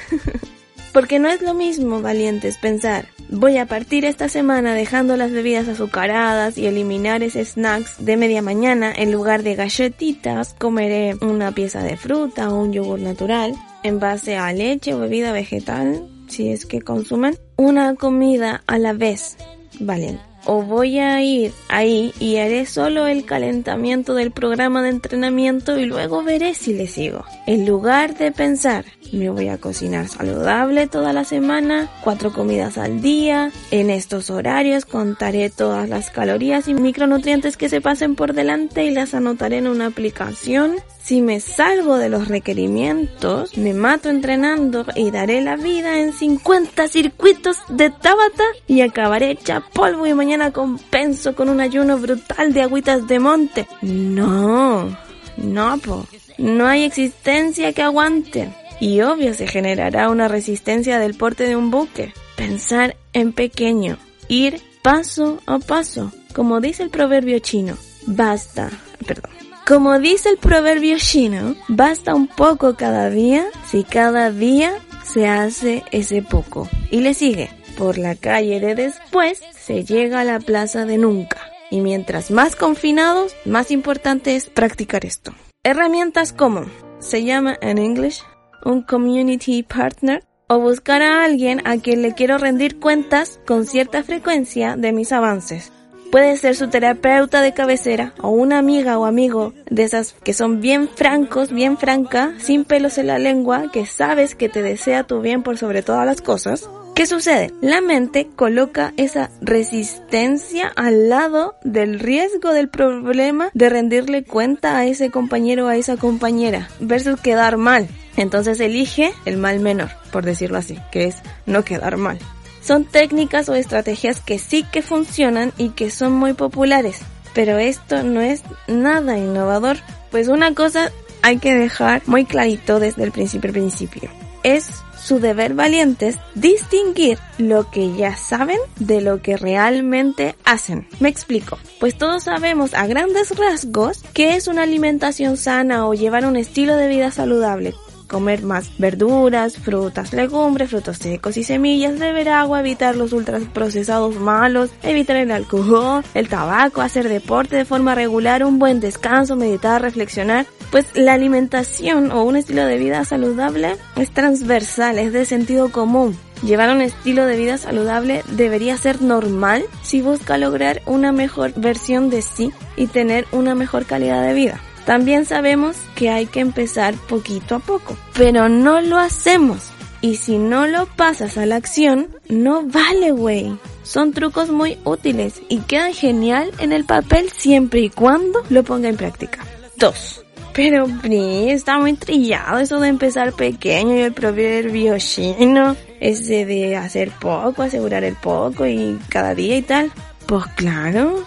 Porque 0.95 1.19
no 1.19 1.27
es 1.27 1.41
lo 1.41 1.53
mismo, 1.53 2.01
valientes, 2.01 2.57
pensar, 2.57 3.09
voy 3.29 3.57
a 3.57 3.65
partir 3.65 4.05
esta 4.05 4.29
semana 4.29 4.73
dejando 4.73 5.17
las 5.17 5.29
bebidas 5.29 5.67
azucaradas 5.67 6.57
y 6.57 6.67
eliminar 6.67 7.21
ese 7.21 7.43
snacks 7.43 7.97
de 8.05 8.15
media 8.15 8.41
mañana 8.41 8.93
en 8.95 9.11
lugar 9.11 9.43
de 9.43 9.55
galletitas, 9.55 10.55
comeré 10.57 11.15
una 11.15 11.51
pieza 11.51 11.83
de 11.83 11.97
fruta 11.97 12.49
o 12.49 12.61
un 12.61 12.71
yogur 12.71 13.01
natural 13.01 13.53
en 13.83 13.99
base 13.99 14.37
a 14.37 14.53
leche 14.53 14.93
o 14.93 14.99
bebida 14.99 15.33
vegetal, 15.33 16.07
si 16.29 16.47
es 16.47 16.65
que 16.65 16.79
consumen, 16.79 17.37
una 17.57 17.95
comida 17.95 18.63
a 18.65 18.77
la 18.77 18.93
vez, 18.93 19.35
valiente 19.81 20.34
o 20.45 20.61
voy 20.61 20.99
a 20.99 21.21
ir 21.21 21.51
ahí 21.67 22.13
y 22.19 22.37
haré 22.37 22.65
solo 22.65 23.07
el 23.07 23.25
calentamiento 23.25 24.13
del 24.13 24.31
programa 24.31 24.81
de 24.81 24.89
entrenamiento 24.89 25.77
y 25.77 25.85
luego 25.85 26.23
veré 26.23 26.53
si 26.53 26.73
le 26.73 26.87
sigo. 26.87 27.25
En 27.47 27.65
lugar 27.65 28.17
de 28.17 28.31
pensar, 28.31 28.85
me 29.11 29.29
voy 29.29 29.49
a 29.49 29.57
cocinar 29.57 30.07
saludable 30.07 30.87
toda 30.87 31.13
la 31.13 31.23
semana, 31.23 31.89
cuatro 32.03 32.31
comidas 32.31 32.77
al 32.77 33.01
día, 33.01 33.51
en 33.71 33.89
estos 33.89 34.29
horarios 34.29 34.85
contaré 34.85 35.49
todas 35.49 35.89
las 35.89 36.09
calorías 36.09 36.67
y 36.67 36.73
micronutrientes 36.73 37.57
que 37.57 37.69
se 37.69 37.81
pasen 37.81 38.15
por 38.15 38.33
delante 38.33 38.85
y 38.85 38.91
las 38.91 39.13
anotaré 39.13 39.57
en 39.57 39.67
una 39.67 39.87
aplicación 39.87 40.75
si 41.05 41.21
me 41.21 41.39
salgo 41.39 41.97
de 41.97 42.09
los 42.09 42.29
requerimientos, 42.29 43.55
me 43.59 43.75
mato 43.75 44.09
entrenando 44.09 44.87
y 44.95 45.11
daré 45.11 45.39
la 45.41 45.55
vida 45.55 45.99
en 45.99 46.13
50 46.13 46.87
circuitos 46.87 47.57
de 47.69 47.91
Tabata 47.91 48.43
y 48.65 48.81
acabaré 48.81 49.29
hecha 49.29 49.61
polvo 49.61 50.07
y 50.07 50.15
mañana 50.15 50.51
compenso 50.51 51.35
con 51.35 51.49
un 51.49 51.61
ayuno 51.61 51.99
brutal 51.99 52.53
de 52.53 52.63
agüitas 52.63 53.07
de 53.07 53.19
monte. 53.19 53.67
No, 53.83 54.97
no, 55.37 55.77
po. 55.77 56.07
No 56.39 56.65
hay 56.65 56.85
existencia 56.85 57.71
que 57.71 57.83
aguante. 57.83 58.49
Y 58.79 59.01
obvio 59.01 59.35
se 59.35 59.45
generará 59.45 60.09
una 60.09 60.27
resistencia 60.27 60.97
del 60.97 61.13
porte 61.13 61.43
de 61.43 61.55
un 61.55 61.69
buque. 61.69 62.13
Pensar 62.35 62.97
en 63.13 63.31
pequeño, 63.31 63.99
ir 64.27 64.59
paso 64.81 65.39
a 65.45 65.59
paso, 65.59 66.11
como 66.33 66.61
dice 66.61 66.81
el 66.81 66.89
proverbio 66.89 67.37
chino. 67.37 67.77
Basta, 68.07 68.71
perdón 69.05 69.34
como 69.65 69.99
dice 69.99 70.29
el 70.29 70.37
proverbio 70.37 70.97
chino, 70.99 71.55
basta 71.67 72.13
un 72.13 72.27
poco 72.27 72.75
cada 72.75 73.09
día 73.09 73.45
si 73.65 73.83
cada 73.83 74.31
día 74.31 74.73
se 75.03 75.27
hace 75.27 75.83
ese 75.91 76.21
poco. 76.21 76.69
Y 76.91 77.01
le 77.01 77.13
sigue, 77.13 77.49
por 77.77 77.97
la 77.97 78.15
calle 78.15 78.59
de 78.59 78.75
después 78.75 79.41
se 79.57 79.83
llega 79.83 80.19
a 80.19 80.23
la 80.23 80.39
plaza 80.39 80.85
de 80.85 80.97
nunca. 80.97 81.39
Y 81.71 81.81
mientras 81.81 82.29
más 82.29 82.55
confinados, 82.55 83.35
más 83.43 83.71
importante 83.71 84.35
es 84.35 84.49
practicar 84.49 85.03
esto. 85.03 85.33
Herramientas 85.63 86.31
como 86.31 86.65
se 86.99 87.23
llama 87.23 87.57
en 87.59 87.79
inglés 87.79 88.23
un 88.63 88.83
community 88.83 89.63
partner 89.63 90.23
o 90.47 90.59
buscar 90.59 91.01
a 91.01 91.23
alguien 91.23 91.61
a 91.65 91.77
quien 91.77 92.03
le 92.03 92.13
quiero 92.13 92.37
rendir 92.37 92.79
cuentas 92.79 93.39
con 93.47 93.65
cierta 93.65 94.03
frecuencia 94.03 94.75
de 94.75 94.91
mis 94.91 95.11
avances. 95.11 95.71
Puede 96.11 96.37
ser 96.37 96.55
su 96.55 96.69
terapeuta 96.69 97.41
de 97.41 97.53
cabecera 97.53 98.13
o 98.21 98.29
una 98.29 98.57
amiga 98.57 98.97
o 98.97 99.05
amigo 99.05 99.53
de 99.69 99.83
esas 99.83 100.13
que 100.23 100.33
son 100.33 100.61
bien 100.61 100.87
francos, 100.87 101.51
bien 101.51 101.77
franca, 101.77 102.33
sin 102.37 102.63
pelos 102.63 102.97
en 102.97 103.07
la 103.07 103.19
lengua, 103.19 103.71
que 103.71 103.85
sabes 103.85 104.35
que 104.35 104.49
te 104.49 104.61
desea 104.61 105.03
tu 105.03 105.21
bien 105.21 105.43
por 105.43 105.57
sobre 105.57 105.81
todas 105.81 106.05
las 106.05 106.21
cosas. 106.21 106.69
¿Qué 106.95 107.05
sucede? 107.07 107.51
La 107.59 107.81
mente 107.81 108.29
coloca 108.37 108.93
esa 108.95 109.29
resistencia 109.41 110.71
al 110.77 111.09
lado 111.09 111.55
del 111.65 111.99
riesgo 111.99 112.53
del 112.53 112.69
problema 112.69 113.49
de 113.53 113.67
rendirle 113.67 114.23
cuenta 114.23 114.77
a 114.77 114.85
ese 114.85 115.11
compañero 115.11 115.65
o 115.65 115.67
a 115.67 115.75
esa 115.75 115.97
compañera 115.97 116.69
versus 116.79 117.19
quedar 117.19 117.57
mal. 117.57 117.89
Entonces 118.15 118.61
elige 118.61 119.11
el 119.25 119.35
mal 119.35 119.59
menor, 119.59 119.89
por 120.13 120.23
decirlo 120.23 120.57
así, 120.57 120.79
que 120.89 121.03
es 121.03 121.17
no 121.45 121.65
quedar 121.65 121.97
mal. 121.97 122.17
Son 122.65 122.83
técnicas 122.83 123.47
o 123.47 123.53
estrategias 123.53 124.21
que 124.21 124.39
sí 124.39 124.63
que 124.63 124.81
funcionan 124.81 125.53
y 125.55 125.69
que 125.69 125.91
son 125.91 126.13
muy 126.13 126.33
populares, 126.33 127.01
pero 127.35 127.59
esto 127.59 128.01
no 128.01 128.21
es 128.21 128.41
nada 128.67 129.19
innovador, 129.19 129.77
pues 130.09 130.29
una 130.29 130.55
cosa 130.55 130.91
hay 131.21 131.37
que 131.37 131.53
dejar 131.53 132.01
muy 132.07 132.25
clarito 132.25 132.79
desde 132.79 133.03
el 133.03 133.11
principio 133.11 133.51
principio. 133.51 134.09
Es 134.41 134.67
su 134.99 135.19
deber 135.19 135.53
valientes 135.53 136.17
distinguir 136.33 137.19
lo 137.37 137.69
que 137.69 137.95
ya 137.95 138.15
saben 138.15 138.57
de 138.77 139.01
lo 139.01 139.21
que 139.21 139.37
realmente 139.37 140.35
hacen. 140.43 140.87
Me 140.99 141.09
explico. 141.09 141.59
Pues 141.79 141.95
todos 141.95 142.23
sabemos 142.23 142.73
a 142.73 142.87
grandes 142.87 143.37
rasgos 143.37 144.03
qué 144.13 144.35
es 144.35 144.47
una 144.47 144.63
alimentación 144.63 145.37
sana 145.37 145.87
o 145.87 145.93
llevar 145.93 146.25
un 146.25 146.35
estilo 146.35 146.75
de 146.77 146.87
vida 146.87 147.11
saludable 147.11 147.75
comer 148.07 148.43
más 148.43 148.77
verduras, 148.77 149.57
frutas, 149.57 150.13
legumbres, 150.13 150.69
frutos 150.69 150.97
secos 150.97 151.37
y 151.37 151.43
semillas, 151.43 151.99
beber 151.99 152.29
agua, 152.29 152.59
evitar 152.59 152.95
los 152.95 153.13
ultraprocesados 153.13 154.15
malos, 154.15 154.71
evitar 154.83 155.17
el 155.17 155.31
alcohol, 155.31 156.03
el 156.13 156.29
tabaco, 156.29 156.81
hacer 156.81 157.09
deporte 157.09 157.55
de 157.55 157.65
forma 157.65 157.95
regular, 157.95 158.43
un 158.43 158.59
buen 158.59 158.79
descanso, 158.79 159.35
meditar, 159.35 159.81
reflexionar. 159.81 160.45
Pues 160.71 160.85
la 160.95 161.13
alimentación 161.13 162.11
o 162.11 162.23
un 162.23 162.35
estilo 162.35 162.65
de 162.65 162.77
vida 162.77 163.05
saludable 163.05 163.77
es 163.95 164.11
transversal, 164.11 164.99
es 164.99 165.13
de 165.13 165.25
sentido 165.25 165.71
común. 165.71 166.17
Llevar 166.43 166.69
un 166.69 166.81
estilo 166.81 167.25
de 167.25 167.37
vida 167.37 167.57
saludable 167.57 168.23
debería 168.31 168.77
ser 168.77 169.01
normal 169.01 169.63
si 169.83 170.01
busca 170.01 170.37
lograr 170.37 170.81
una 170.85 171.11
mejor 171.11 171.53
versión 171.55 172.09
de 172.09 172.21
sí 172.21 172.51
y 172.75 172.87
tener 172.87 173.25
una 173.31 173.55
mejor 173.55 173.85
calidad 173.85 174.21
de 174.21 174.33
vida. 174.33 174.59
También 174.85 175.25
sabemos 175.25 175.75
que 175.95 176.09
hay 176.09 176.27
que 176.27 176.39
empezar 176.39 176.93
poquito 176.93 177.55
a 177.55 177.59
poco, 177.59 177.97
pero 178.13 178.49
no 178.49 178.81
lo 178.81 178.97
hacemos. 178.97 179.71
Y 180.01 180.17
si 180.17 180.37
no 180.37 180.67
lo 180.67 180.85
pasas 180.85 181.37
a 181.37 181.47
la 181.47 181.55
acción, 181.55 182.09
no 182.29 182.63
vale, 182.63 183.11
güey. 183.11 183.57
Son 183.81 184.13
trucos 184.13 184.49
muy 184.51 184.77
útiles 184.83 185.41
y 185.49 185.59
quedan 185.61 185.93
genial 185.93 186.51
en 186.59 186.71
el 186.71 186.85
papel 186.85 187.31
siempre 187.31 187.79
y 187.81 187.89
cuando 187.89 188.43
lo 188.49 188.63
ponga 188.63 188.87
en 188.87 188.97
práctica. 188.97 189.43
2. 189.77 190.25
Pero, 190.53 190.85
Pri, 191.01 191.49
está 191.49 191.79
muy 191.79 191.93
trillado 191.93 192.59
eso 192.59 192.79
de 192.79 192.87
empezar 192.87 193.33
pequeño 193.33 193.95
y 193.95 194.01
el 194.01 194.13
proverbio 194.13 194.97
chino, 194.99 195.75
ese 195.99 196.45
de 196.45 196.77
hacer 196.77 197.11
poco, 197.11 197.63
asegurar 197.63 198.03
el 198.03 198.15
poco 198.15 198.65
y 198.65 198.99
cada 199.09 199.33
día 199.33 199.57
y 199.57 199.63
tal. 199.63 199.91
Pues 200.27 200.45
claro, 200.55 201.23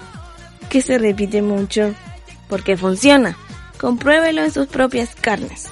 que 0.70 0.80
se 0.80 0.98
repite 0.98 1.42
mucho, 1.42 1.92
porque 2.48 2.76
funciona. 2.76 3.36
Compruébelo 3.78 4.42
en 4.42 4.50
sus 4.50 4.66
propias 4.66 5.14
carnes. 5.14 5.68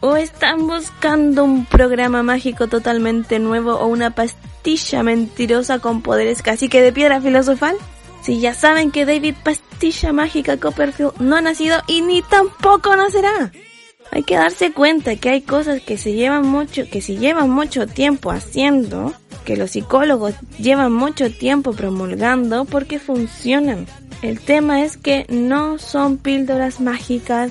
¿O 0.00 0.16
están 0.16 0.66
buscando 0.66 1.44
un 1.44 1.64
programa 1.64 2.22
mágico 2.22 2.66
totalmente 2.66 3.38
nuevo 3.38 3.74
o 3.74 3.86
una 3.86 4.10
pastilla 4.10 5.02
mentirosa 5.02 5.78
con 5.78 6.02
poderes 6.02 6.42
casi 6.42 6.68
que 6.68 6.82
de 6.82 6.92
piedra 6.92 7.20
filosofal? 7.20 7.76
Si 8.22 8.40
ya 8.40 8.54
saben 8.54 8.90
que 8.90 9.04
David 9.04 9.34
Pastilla 9.42 10.12
Mágica 10.12 10.56
Copperfield 10.56 11.18
no 11.18 11.36
ha 11.36 11.40
nacido 11.40 11.82
y 11.86 12.00
ni 12.02 12.22
tampoco 12.22 12.96
nacerá. 12.96 13.52
Hay 14.10 14.24
que 14.24 14.36
darse 14.36 14.72
cuenta 14.72 15.16
que 15.16 15.30
hay 15.30 15.42
cosas 15.42 15.80
que 15.80 15.96
se 15.96 16.12
llevan 16.12 16.46
mucho, 16.46 16.84
que 16.90 17.00
si 17.00 17.16
llevan 17.16 17.50
mucho 17.50 17.86
tiempo 17.86 18.30
haciendo, 18.30 19.14
que 19.44 19.56
los 19.56 19.70
psicólogos 19.70 20.34
llevan 20.58 20.92
mucho 20.92 21.32
tiempo 21.32 21.72
promulgando 21.72 22.64
porque 22.64 22.98
funcionan. 22.98 23.86
El 24.22 24.38
tema 24.38 24.84
es 24.84 24.96
que 24.96 25.26
no 25.28 25.78
son 25.78 26.16
píldoras 26.16 26.80
mágicas, 26.80 27.50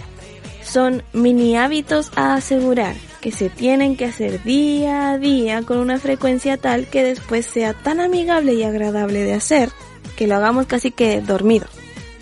son 0.64 1.04
mini 1.12 1.58
hábitos 1.58 2.12
a 2.16 2.36
asegurar 2.36 2.96
que 3.20 3.32
se 3.32 3.50
tienen 3.50 3.98
que 3.98 4.06
hacer 4.06 4.42
día 4.44 5.12
a 5.12 5.18
día 5.18 5.62
con 5.64 5.78
una 5.78 6.00
frecuencia 6.00 6.58
tal 6.58 6.88
que 6.88 7.04
después 7.04 7.46
sea 7.46 7.74
tan 7.74 8.00
amigable 8.00 8.54
y 8.54 8.64
agradable 8.64 9.24
de 9.24 9.34
hacer 9.34 9.70
que 10.16 10.28
lo 10.28 10.36
hagamos 10.36 10.66
casi 10.66 10.92
que 10.92 11.22
dormido, 11.22 11.68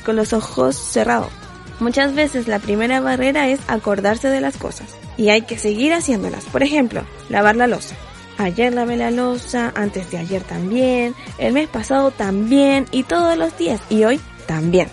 con 0.04 0.16
los 0.16 0.34
ojos 0.34 0.76
cerrados. 0.76 1.32
Muchas 1.80 2.16
veces 2.16 2.48
la 2.48 2.60
primera 2.60 3.00
barrera 3.00 3.48
es 3.48 3.60
acordarse 3.68 4.30
de 4.30 4.42
las 4.42 4.58
cosas 4.58 4.90
y 5.16 5.30
hay 5.30 5.44
que 5.44 5.58
seguir 5.58 5.94
haciéndolas. 5.94 6.46
Por 6.46 6.64
ejemplo, 6.64 7.04
lavar 7.30 7.56
la 7.56 7.68
losa. 7.68 7.96
Ayer 8.38 8.74
lavé 8.74 8.96
la 8.96 9.12
losa, 9.12 9.72
antes 9.76 10.10
de 10.12 10.18
ayer 10.18 10.42
también, 10.44 11.14
el 11.38 11.54
mes 11.54 11.68
pasado 11.68 12.12
también 12.12 12.86
y 12.92 13.04
todos 13.04 13.38
los 13.38 13.58
días 13.58 13.82
y 13.90 14.06
hoy 14.06 14.20
también. 14.50 14.88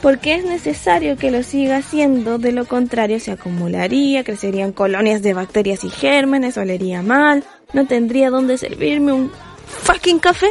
Porque 0.00 0.34
es 0.34 0.44
necesario 0.44 1.18
que 1.18 1.30
lo 1.30 1.42
siga 1.42 1.76
haciendo, 1.76 2.38
de 2.38 2.50
lo 2.50 2.64
contrario 2.64 3.20
se 3.20 3.30
acumularía, 3.30 4.24
crecerían 4.24 4.72
colonias 4.72 5.22
de 5.22 5.34
bacterias 5.34 5.84
y 5.84 5.90
gérmenes, 5.90 6.56
olería 6.56 7.02
mal, 7.02 7.44
no 7.74 7.86
tendría 7.86 8.30
dónde 8.30 8.56
servirme 8.56 9.12
un 9.12 9.30
fucking 9.66 10.18
café. 10.18 10.48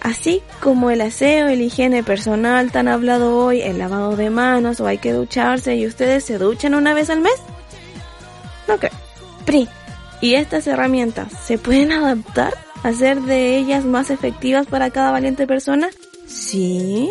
Así 0.00 0.42
como 0.60 0.90
el 0.90 1.00
aseo, 1.00 1.48
el 1.48 1.60
higiene 1.60 2.04
personal 2.04 2.70
tan 2.70 2.86
hablado 2.86 3.36
hoy, 3.36 3.62
el 3.62 3.78
lavado 3.78 4.16
de 4.16 4.30
manos 4.30 4.80
o 4.80 4.86
hay 4.86 4.98
que 4.98 5.12
ducharse 5.12 5.74
y 5.74 5.86
ustedes 5.86 6.24
se 6.24 6.38
duchan 6.38 6.74
una 6.74 6.94
vez 6.94 7.10
al 7.10 7.20
mes. 7.20 7.34
No 8.68 8.78
creo. 8.78 8.92
PRI. 9.44 9.68
¿Y 10.20 10.34
estas 10.34 10.66
herramientas 10.68 11.32
se 11.44 11.58
pueden 11.58 11.90
adaptar? 11.90 12.54
¿Hacer 12.84 13.20
de 13.22 13.56
ellas 13.58 13.84
más 13.84 14.10
efectivas 14.10 14.66
para 14.66 14.90
cada 14.90 15.10
valiente 15.10 15.46
persona? 15.46 15.88
Sí. 16.26 17.10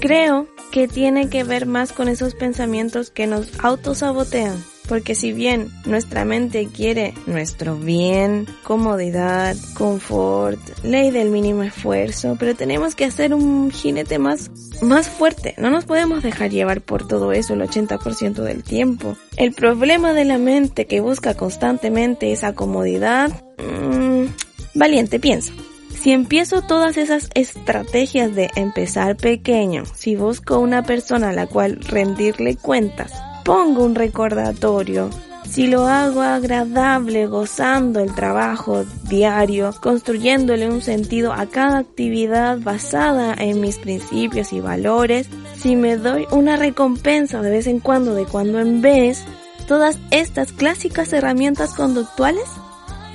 Creo 0.00 0.46
que 0.70 0.88
tiene 0.88 1.28
que 1.28 1.44
ver 1.44 1.66
más 1.66 1.92
con 1.92 2.08
esos 2.08 2.34
pensamientos 2.34 3.10
que 3.10 3.26
nos 3.26 3.48
autosabotean. 3.60 4.62
Porque 4.88 5.14
si 5.14 5.32
bien 5.32 5.70
nuestra 5.86 6.26
mente 6.26 6.68
quiere 6.68 7.14
nuestro 7.26 7.76
bien, 7.76 8.46
comodidad, 8.64 9.56
confort, 9.78 10.60
ley 10.82 11.10
del 11.10 11.30
mínimo 11.30 11.62
esfuerzo, 11.62 12.36
pero 12.38 12.54
tenemos 12.54 12.94
que 12.94 13.06
hacer 13.06 13.32
un 13.32 13.70
jinete 13.70 14.18
más, 14.18 14.50
más 14.82 15.08
fuerte. 15.08 15.54
No 15.56 15.70
nos 15.70 15.86
podemos 15.86 16.22
dejar 16.22 16.50
llevar 16.50 16.82
por 16.82 17.08
todo 17.08 17.32
eso 17.32 17.54
el 17.54 17.62
80% 17.62 18.42
del 18.42 18.62
tiempo. 18.62 19.16
El 19.36 19.54
problema 19.54 20.12
de 20.12 20.26
la 20.26 20.36
mente 20.36 20.86
que 20.86 21.00
busca 21.00 21.34
constantemente 21.34 22.32
esa 22.32 22.52
comodidad, 22.54 23.30
mmm, 23.58 24.26
valiente, 24.74 25.18
piensa. 25.18 25.54
Si 26.04 26.12
empiezo 26.12 26.60
todas 26.60 26.98
esas 26.98 27.30
estrategias 27.32 28.34
de 28.34 28.50
empezar 28.56 29.16
pequeño, 29.16 29.84
si 29.86 30.16
busco 30.16 30.58
una 30.58 30.82
persona 30.82 31.30
a 31.30 31.32
la 31.32 31.46
cual 31.46 31.78
rendirle 31.80 32.56
cuentas, 32.56 33.10
pongo 33.42 33.86
un 33.86 33.94
recordatorio, 33.94 35.08
si 35.48 35.66
lo 35.66 35.86
hago 35.86 36.20
agradable, 36.20 37.26
gozando 37.26 38.00
el 38.00 38.14
trabajo 38.14 38.84
diario, 39.08 39.70
construyéndole 39.80 40.68
un 40.68 40.82
sentido 40.82 41.32
a 41.32 41.46
cada 41.46 41.78
actividad 41.78 42.58
basada 42.58 43.32
en 43.38 43.62
mis 43.62 43.78
principios 43.78 44.52
y 44.52 44.60
valores, 44.60 45.30
si 45.56 45.74
me 45.74 45.96
doy 45.96 46.26
una 46.30 46.56
recompensa 46.56 47.40
de 47.40 47.48
vez 47.48 47.66
en 47.66 47.80
cuando, 47.80 48.14
de 48.14 48.26
cuando 48.26 48.60
en 48.60 48.82
vez, 48.82 49.24
todas 49.66 49.98
estas 50.10 50.52
clásicas 50.52 51.14
herramientas 51.14 51.72
conductuales 51.72 52.44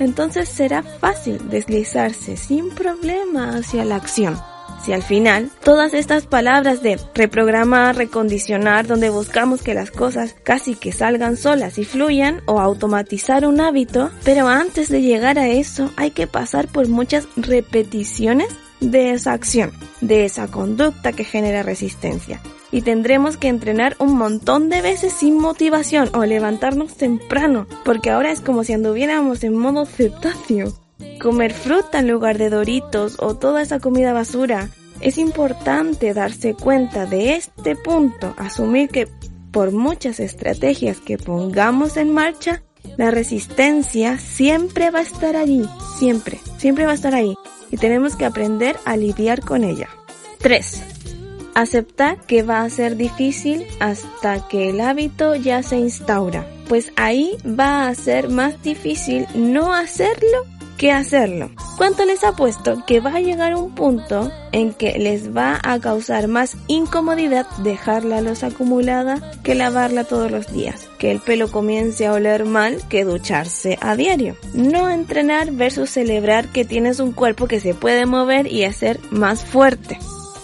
entonces 0.00 0.48
será 0.48 0.82
fácil 0.82 1.38
deslizarse 1.50 2.36
sin 2.36 2.70
problema 2.70 3.56
hacia 3.56 3.84
la 3.84 3.96
acción. 3.96 4.36
Si 4.84 4.94
al 4.94 5.02
final 5.02 5.50
todas 5.62 5.92
estas 5.92 6.26
palabras 6.26 6.82
de 6.82 6.98
reprogramar, 7.14 7.96
recondicionar, 7.96 8.86
donde 8.86 9.10
buscamos 9.10 9.62
que 9.62 9.74
las 9.74 9.90
cosas 9.90 10.34
casi 10.42 10.74
que 10.74 10.92
salgan 10.92 11.36
solas 11.36 11.76
y 11.76 11.84
fluyan 11.84 12.40
o 12.46 12.60
automatizar 12.60 13.46
un 13.46 13.60
hábito, 13.60 14.10
pero 14.24 14.48
antes 14.48 14.88
de 14.88 15.02
llegar 15.02 15.38
a 15.38 15.48
eso 15.48 15.90
hay 15.96 16.12
que 16.12 16.26
pasar 16.26 16.66
por 16.66 16.88
muchas 16.88 17.28
repeticiones 17.36 18.48
de 18.80 19.12
esa 19.12 19.32
acción, 19.32 19.70
de 20.00 20.24
esa 20.24 20.48
conducta 20.48 21.12
que 21.12 21.24
genera 21.24 21.62
resistencia. 21.62 22.40
Y 22.72 22.82
tendremos 22.82 23.36
que 23.36 23.48
entrenar 23.48 23.96
un 23.98 24.16
montón 24.16 24.68
de 24.68 24.82
veces 24.82 25.12
sin 25.12 25.38
motivación 25.38 26.08
o 26.14 26.24
levantarnos 26.24 26.96
temprano, 26.96 27.66
porque 27.84 28.10
ahora 28.10 28.30
es 28.30 28.40
como 28.40 28.64
si 28.64 28.72
anduviéramos 28.72 29.42
en 29.42 29.56
modo 29.56 29.86
cetáceo. 29.86 30.72
Comer 31.20 31.52
fruta 31.52 31.98
en 31.98 32.08
lugar 32.08 32.38
de 32.38 32.50
doritos 32.50 33.16
o 33.18 33.36
toda 33.36 33.62
esa 33.62 33.80
comida 33.80 34.12
basura. 34.12 34.70
Es 35.00 35.18
importante 35.18 36.14
darse 36.14 36.54
cuenta 36.54 37.06
de 37.06 37.34
este 37.34 37.74
punto, 37.74 38.34
asumir 38.36 38.88
que 38.90 39.08
por 39.50 39.72
muchas 39.72 40.20
estrategias 40.20 41.00
que 41.00 41.18
pongamos 41.18 41.96
en 41.96 42.12
marcha, 42.12 42.62
la 42.96 43.10
resistencia 43.10 44.18
siempre 44.18 44.90
va 44.90 45.00
a 45.00 45.02
estar 45.02 45.36
allí, 45.36 45.68
siempre, 45.98 46.38
siempre 46.58 46.84
va 46.84 46.92
a 46.92 46.94
estar 46.94 47.14
ahí 47.14 47.34
y 47.70 47.76
tenemos 47.76 48.16
que 48.16 48.24
aprender 48.24 48.76
a 48.84 48.96
lidiar 48.96 49.40
con 49.40 49.64
ella. 49.64 49.88
3. 50.38 50.89
Aceptar 51.60 52.16
que 52.22 52.42
va 52.42 52.62
a 52.62 52.70
ser 52.70 52.96
difícil 52.96 53.66
hasta 53.80 54.48
que 54.48 54.70
el 54.70 54.80
hábito 54.80 55.34
ya 55.34 55.62
se 55.62 55.76
instaura, 55.76 56.46
pues 56.70 56.90
ahí 56.96 57.36
va 57.44 57.86
a 57.86 57.94
ser 57.94 58.30
más 58.30 58.62
difícil 58.62 59.26
no 59.34 59.74
hacerlo 59.74 60.46
que 60.78 60.90
hacerlo. 60.90 61.50
¿Cuánto 61.76 62.06
les 62.06 62.24
ha 62.24 62.32
puesto 62.32 62.82
que 62.86 63.00
va 63.00 63.16
a 63.16 63.20
llegar 63.20 63.54
un 63.54 63.74
punto 63.74 64.32
en 64.52 64.72
que 64.72 64.98
les 64.98 65.36
va 65.36 65.60
a 65.62 65.78
causar 65.80 66.28
más 66.28 66.56
incomodidad 66.66 67.46
dejar 67.58 68.06
la 68.06 68.22
losa 68.22 68.46
acumulada 68.46 69.20
que 69.44 69.54
lavarla 69.54 70.04
todos 70.04 70.30
los 70.30 70.50
días? 70.50 70.88
Que 70.98 71.10
el 71.10 71.20
pelo 71.20 71.50
comience 71.50 72.06
a 72.06 72.14
oler 72.14 72.46
mal 72.46 72.78
que 72.88 73.04
ducharse 73.04 73.76
a 73.82 73.96
diario. 73.96 74.34
No 74.54 74.88
entrenar 74.88 75.52
versus 75.52 75.90
celebrar 75.90 76.48
que 76.48 76.64
tienes 76.64 77.00
un 77.00 77.12
cuerpo 77.12 77.46
que 77.46 77.60
se 77.60 77.74
puede 77.74 78.06
mover 78.06 78.46
y 78.46 78.64
hacer 78.64 78.98
más 79.10 79.44
fuerte. 79.44 79.98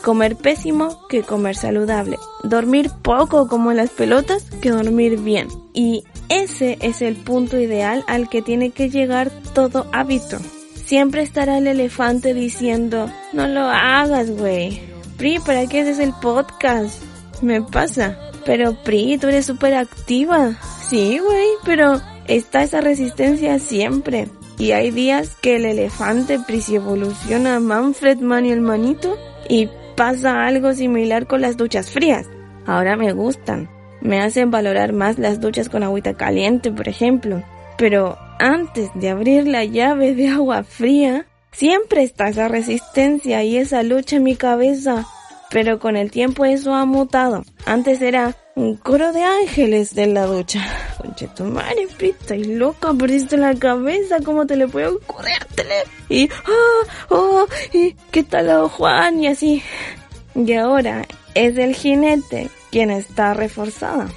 Comer 0.07 0.37
pésimo 0.37 1.05
que 1.09 1.25
comer 1.25 1.57
saludable. 1.57 2.17
Dormir 2.45 2.93
poco 3.03 3.49
como 3.49 3.73
las 3.73 3.91
pelotas 3.91 4.45
que 4.63 4.71
dormir 4.71 5.19
bien. 5.19 5.49
Y 5.75 6.05
ese 6.29 6.79
es 6.81 7.03
el 7.03 7.17
punto 7.17 7.59
ideal 7.59 8.05
al 8.07 8.29
que 8.29 8.41
tiene 8.41 8.71
que 8.71 8.89
llegar 8.89 9.33
todo 9.53 9.89
hábito. 9.93 10.39
Siempre 10.77 11.23
estará 11.23 11.59
el 11.59 11.67
elefante 11.67 12.35
diciendo, 12.35 13.11
no 13.33 13.49
lo 13.49 13.63
hagas, 13.63 14.31
güey. 14.31 14.81
Pri, 15.17 15.41
¿para 15.41 15.67
qué 15.67 15.81
haces 15.81 15.99
el 15.99 16.13
podcast? 16.13 17.03
Me 17.43 17.61
pasa. 17.63 18.17
Pero 18.45 18.81
Pri, 18.85 19.19
tú 19.19 19.27
eres 19.27 19.47
súper 19.47 19.75
activa. 19.75 20.57
Sí, 20.89 21.19
güey, 21.19 21.49
pero 21.65 22.01
está 22.29 22.63
esa 22.63 22.81
resistencia 22.81 23.59
siempre. 23.59 24.29
Y 24.57 24.71
hay 24.71 24.93
días 24.93 25.35
que 25.43 25.57
el 25.57 25.65
elefante 25.65 26.39
Pri 26.39 26.61
se 26.61 26.77
evoluciona 26.77 27.57
a 27.57 27.61
Manfred 27.61 28.21
Man 28.21 28.47
y 28.47 28.53
el 28.53 28.61
manito 28.61 29.19
y 29.49 29.69
pasa 29.97 30.47
algo 30.47 30.73
similar 30.75 31.27
con 31.27 31.41
las 31.41 31.57
duchas 31.57 31.91
frías. 31.91 32.29
Ahora 32.67 32.97
me 32.97 33.13
gustan. 33.13 33.69
Me 34.01 34.21
hacen 34.21 34.51
valorar 34.51 34.93
más 34.93 35.19
las 35.19 35.41
duchas 35.41 35.69
con 35.69 35.83
agüita 35.83 36.15
caliente, 36.15 36.71
por 36.71 36.89
ejemplo. 36.89 37.43
Pero 37.79 38.17
antes 38.39 38.91
de 38.95 39.11
abrir 39.11 39.47
la 39.47 39.65
llave 39.65 40.15
de 40.15 40.29
agua 40.29 40.63
fría, 40.63 41.27
siempre 41.51 42.03
está 42.03 42.29
esa 42.29 42.49
resistencia 42.49 43.43
y 43.43 43.57
esa 43.57 43.83
lucha 43.83 44.17
en 44.17 44.23
mi 44.23 44.37
cabeza. 44.37 45.07
Pero 45.51 45.79
con 45.79 45.97
el 45.97 46.11
tiempo 46.11 46.45
eso 46.45 46.75
ha 46.75 46.85
mutado. 46.85 47.45
Antes 47.65 48.03
era 48.03 48.35
un 48.55 48.77
coro 48.77 49.13
de 49.13 49.23
ángeles 49.23 49.95
de 49.95 50.07
la 50.07 50.27
ducha. 50.27 50.61
Conche 51.07 51.29
tu 51.29 51.45
madre, 51.45 51.87
y 52.37 52.45
loca, 52.57 52.93
perdiste 52.93 53.37
la 53.37 53.55
cabeza, 53.55 54.17
¿cómo 54.25 54.45
te 54.45 54.57
le 54.57 54.67
puede 54.67 54.89
ocurrirte? 54.89 55.65
Y, 56.09 56.29
oh, 56.49 57.15
oh, 57.15 57.47
y, 57.73 57.95
¿qué 58.11 58.25
tal 58.25 58.69
Juan? 58.69 59.21
Y 59.21 59.29
así. 59.29 59.63
Y 60.35 60.53
ahora 60.55 61.07
es 61.35 61.57
el 61.59 61.77
jinete 61.77 62.51
quien 62.73 62.91
está 62.91 63.35
reforzada. 63.35 64.09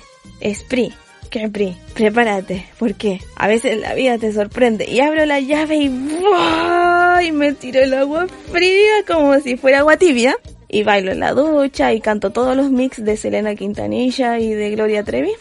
Es 0.41 0.63
Pri. 0.63 0.91
¿Qué 1.29 1.47
Pri? 1.47 1.77
Prepárate, 1.93 2.65
porque 2.79 3.21
a 3.35 3.47
veces 3.47 3.79
la 3.79 3.93
vida 3.93 4.17
te 4.17 4.33
sorprende. 4.33 4.85
Y 4.89 4.99
abro 4.99 5.27
la 5.27 5.39
llave 5.39 5.75
y 5.75 5.89
¡buah! 5.89 7.21
y 7.21 7.31
me 7.31 7.53
tiro 7.53 7.81
el 7.81 7.93
agua 7.93 8.25
fría 8.51 9.03
como 9.07 9.39
si 9.41 9.57
fuera 9.57 9.79
agua 9.79 9.97
tibia. 9.97 10.35
Y 10.67 10.81
bailo 10.83 11.11
en 11.11 11.19
la 11.19 11.33
ducha 11.33 11.93
y 11.93 12.01
canto 12.01 12.31
todos 12.31 12.57
los 12.57 12.71
mix 12.71 13.03
de 13.03 13.15
Selena 13.15 13.53
Quintanilla 13.53 14.39
y 14.39 14.53
de 14.53 14.71
Gloria 14.71 15.03
Trevi. 15.03 15.31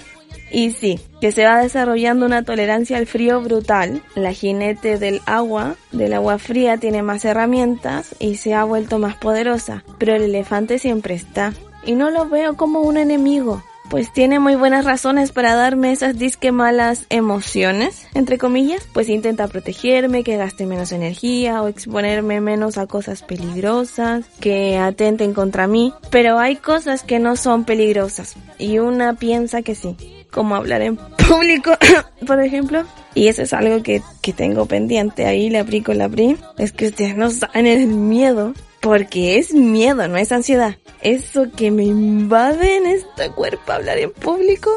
Y 0.50 0.72
sí, 0.72 1.00
que 1.20 1.32
se 1.32 1.44
va 1.44 1.60
desarrollando 1.60 2.26
una 2.26 2.42
tolerancia 2.42 2.96
al 2.96 3.06
frío 3.06 3.40
brutal. 3.40 4.02
La 4.14 4.32
jinete 4.32 4.98
del 4.98 5.20
agua, 5.26 5.76
del 5.92 6.14
agua 6.14 6.38
fría, 6.38 6.78
tiene 6.78 7.02
más 7.02 7.24
herramientas 7.24 8.14
y 8.18 8.36
se 8.36 8.54
ha 8.54 8.64
vuelto 8.64 8.98
más 8.98 9.16
poderosa. 9.16 9.84
Pero 9.98 10.14
el 10.14 10.22
elefante 10.22 10.78
siempre 10.78 11.14
está. 11.14 11.52
Y 11.84 11.94
no 11.94 12.10
lo 12.10 12.28
veo 12.28 12.56
como 12.56 12.80
un 12.80 12.96
enemigo 12.96 13.62
pues 13.88 14.12
tiene 14.12 14.38
muy 14.38 14.54
buenas 14.54 14.84
razones 14.84 15.32
para 15.32 15.54
darme 15.54 15.92
esas 15.92 16.18
disque 16.18 16.52
malas 16.52 17.06
emociones, 17.08 18.06
entre 18.14 18.38
comillas, 18.38 18.86
pues 18.92 19.08
intenta 19.08 19.48
protegerme, 19.48 20.24
que 20.24 20.36
gaste 20.36 20.66
menos 20.66 20.92
energía 20.92 21.62
o 21.62 21.68
exponerme 21.68 22.40
menos 22.40 22.78
a 22.78 22.86
cosas 22.86 23.22
peligrosas, 23.22 24.26
que 24.40 24.76
atenten 24.76 25.32
contra 25.32 25.66
mí, 25.66 25.92
pero 26.10 26.38
hay 26.38 26.56
cosas 26.56 27.02
que 27.02 27.18
no 27.18 27.36
son 27.36 27.64
peligrosas 27.64 28.36
y 28.58 28.78
una 28.78 29.14
piensa 29.14 29.62
que 29.62 29.74
sí, 29.74 29.96
como 30.30 30.56
hablar 30.56 30.82
en 30.82 30.96
público, 30.96 31.72
por 32.26 32.42
ejemplo. 32.42 32.84
Y 33.14 33.28
eso 33.28 33.42
es 33.42 33.52
algo 33.52 33.82
que, 33.82 34.02
que 34.22 34.32
tengo 34.32 34.66
pendiente. 34.66 35.26
Ahí 35.26 35.50
le 35.50 35.58
aplico 35.58 35.92
la 35.94 36.08
PRI. 36.08 36.36
Es 36.58 36.72
que 36.72 36.88
ustedes 36.88 37.16
no 37.16 37.30
saben 37.30 37.66
el 37.66 37.86
miedo 37.86 38.54
porque 38.80 39.38
es 39.38 39.52
miedo, 39.52 40.06
no 40.08 40.16
es 40.16 40.32
ansiedad. 40.32 40.76
Eso 41.02 41.50
que 41.56 41.70
me 41.70 41.84
invade 41.84 42.76
en 42.76 42.86
este 42.86 43.30
cuerpo 43.30 43.72
hablar 43.72 43.98
en 43.98 44.12
público. 44.12 44.70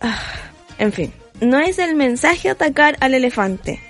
Ah, 0.00 0.20
en 0.78 0.92
fin, 0.92 1.12
no 1.40 1.58
es 1.60 1.78
el 1.78 1.94
mensaje 1.94 2.50
atacar 2.50 2.96
al 3.00 3.14
elefante, 3.14 3.80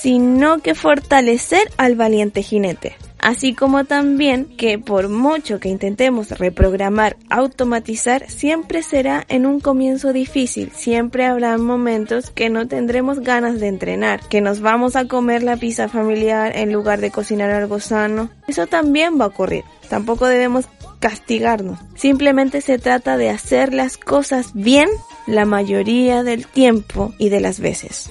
sino 0.00 0.60
que 0.60 0.74
fortalecer 0.74 1.70
al 1.76 1.96
valiente 1.96 2.42
jinete 2.42 2.96
así 3.22 3.54
como 3.54 3.84
también 3.84 4.44
que 4.44 4.78
por 4.78 5.08
mucho 5.08 5.58
que 5.60 5.70
intentemos 5.70 6.30
reprogramar, 6.30 7.16
automatizar, 7.30 8.28
siempre 8.28 8.82
será 8.82 9.24
en 9.28 9.46
un 9.46 9.60
comienzo 9.60 10.12
difícil, 10.12 10.70
siempre 10.74 11.24
habrá 11.24 11.56
momentos 11.56 12.30
que 12.30 12.50
no 12.50 12.68
tendremos 12.68 13.20
ganas 13.20 13.60
de 13.60 13.68
entrenar, 13.68 14.20
que 14.28 14.42
nos 14.42 14.60
vamos 14.60 14.96
a 14.96 15.06
comer 15.06 15.42
la 15.42 15.56
pizza 15.56 15.88
familiar 15.88 16.54
en 16.56 16.72
lugar 16.72 17.00
de 17.00 17.10
cocinar 17.10 17.50
algo 17.50 17.80
sano. 17.80 18.28
Eso 18.46 18.66
también 18.66 19.18
va 19.18 19.24
a 19.24 19.28
ocurrir. 19.28 19.64
Tampoco 19.88 20.26
debemos 20.26 20.66
castigarnos. 20.98 21.78
Simplemente 21.94 22.60
se 22.60 22.78
trata 22.78 23.16
de 23.16 23.30
hacer 23.30 23.72
las 23.72 23.96
cosas 23.96 24.52
bien 24.54 24.88
la 25.26 25.44
mayoría 25.44 26.22
del 26.22 26.46
tiempo 26.46 27.14
y 27.18 27.28
de 27.28 27.40
las 27.40 27.60
veces. 27.60 28.10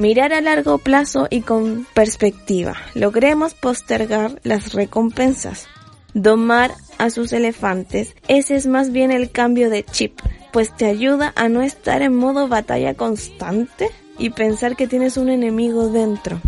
Mirar 0.00 0.32
a 0.32 0.40
largo 0.40 0.78
plazo 0.78 1.26
y 1.28 1.42
con 1.42 1.86
perspectiva. 1.92 2.74
Logremos 2.94 3.52
postergar 3.52 4.40
las 4.44 4.72
recompensas. 4.72 5.68
Domar 6.14 6.72
a 6.96 7.10
sus 7.10 7.34
elefantes. 7.34 8.16
Ese 8.26 8.56
es 8.56 8.66
más 8.66 8.92
bien 8.92 9.10
el 9.10 9.30
cambio 9.30 9.68
de 9.68 9.84
chip, 9.84 10.18
pues 10.54 10.74
te 10.74 10.86
ayuda 10.86 11.34
a 11.36 11.50
no 11.50 11.60
estar 11.60 12.00
en 12.00 12.16
modo 12.16 12.48
batalla 12.48 12.94
constante 12.94 13.90
y 14.18 14.30
pensar 14.30 14.74
que 14.74 14.86
tienes 14.86 15.18
un 15.18 15.28
enemigo 15.28 15.90
dentro. 15.90 16.40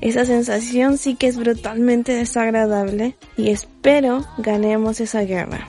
Esa 0.00 0.24
sensación 0.24 0.96
sí 0.96 1.16
que 1.16 1.26
es 1.26 1.36
brutalmente 1.36 2.12
desagradable 2.12 3.16
y 3.36 3.50
espero 3.50 4.24
ganemos 4.38 5.00
esa 5.00 5.22
guerra. 5.22 5.66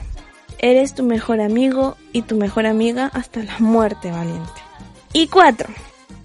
Eres 0.60 0.94
tu 0.94 1.02
mejor 1.02 1.40
amigo 1.40 1.96
y 2.12 2.22
tu 2.22 2.36
mejor 2.36 2.66
amiga 2.66 3.10
hasta 3.12 3.42
la 3.42 3.58
muerte 3.58 4.12
valiente. 4.12 4.60
Y 5.12 5.26
cuatro. 5.26 5.68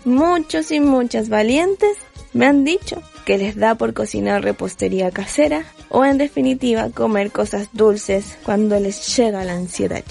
Muchos 0.05 0.71
y 0.71 0.79
muchas 0.79 1.29
valientes 1.29 1.97
me 2.33 2.45
han 2.45 2.63
dicho 2.63 3.01
que 3.25 3.37
les 3.37 3.57
da 3.57 3.75
por 3.75 3.93
cocinar 3.93 4.43
repostería 4.43 5.11
casera 5.11 5.65
o 5.89 6.05
en 6.05 6.17
definitiva 6.17 6.89
comer 6.89 7.31
cosas 7.31 7.69
dulces 7.73 8.37
cuando 8.43 8.79
les 8.79 9.15
llega 9.17 9.43
la 9.43 9.53
ansiedad. 9.53 10.03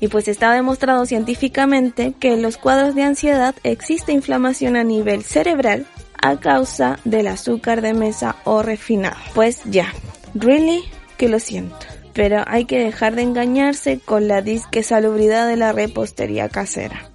Y 0.00 0.08
pues 0.08 0.28
está 0.28 0.52
demostrado 0.52 1.06
científicamente 1.06 2.14
que 2.18 2.32
en 2.32 2.42
los 2.42 2.56
cuadros 2.56 2.94
de 2.94 3.02
ansiedad 3.02 3.54
existe 3.64 4.12
inflamación 4.12 4.76
a 4.76 4.84
nivel 4.84 5.24
cerebral 5.24 5.86
a 6.20 6.40
causa 6.40 6.98
del 7.04 7.28
azúcar 7.28 7.80
de 7.80 7.94
mesa 7.94 8.36
o 8.44 8.62
refinado. 8.62 9.16
Pues 9.34 9.60
ya, 9.64 9.92
really 10.34 10.82
que 11.16 11.28
lo 11.28 11.38
siento. 11.38 11.76
Pero 12.12 12.42
hay 12.46 12.64
que 12.64 12.78
dejar 12.80 13.14
de 13.14 13.22
engañarse 13.22 14.00
con 14.04 14.26
la 14.26 14.42
disque 14.42 14.82
salubridad 14.82 15.46
de 15.46 15.56
la 15.56 15.72
repostería 15.72 16.48
casera 16.48 17.08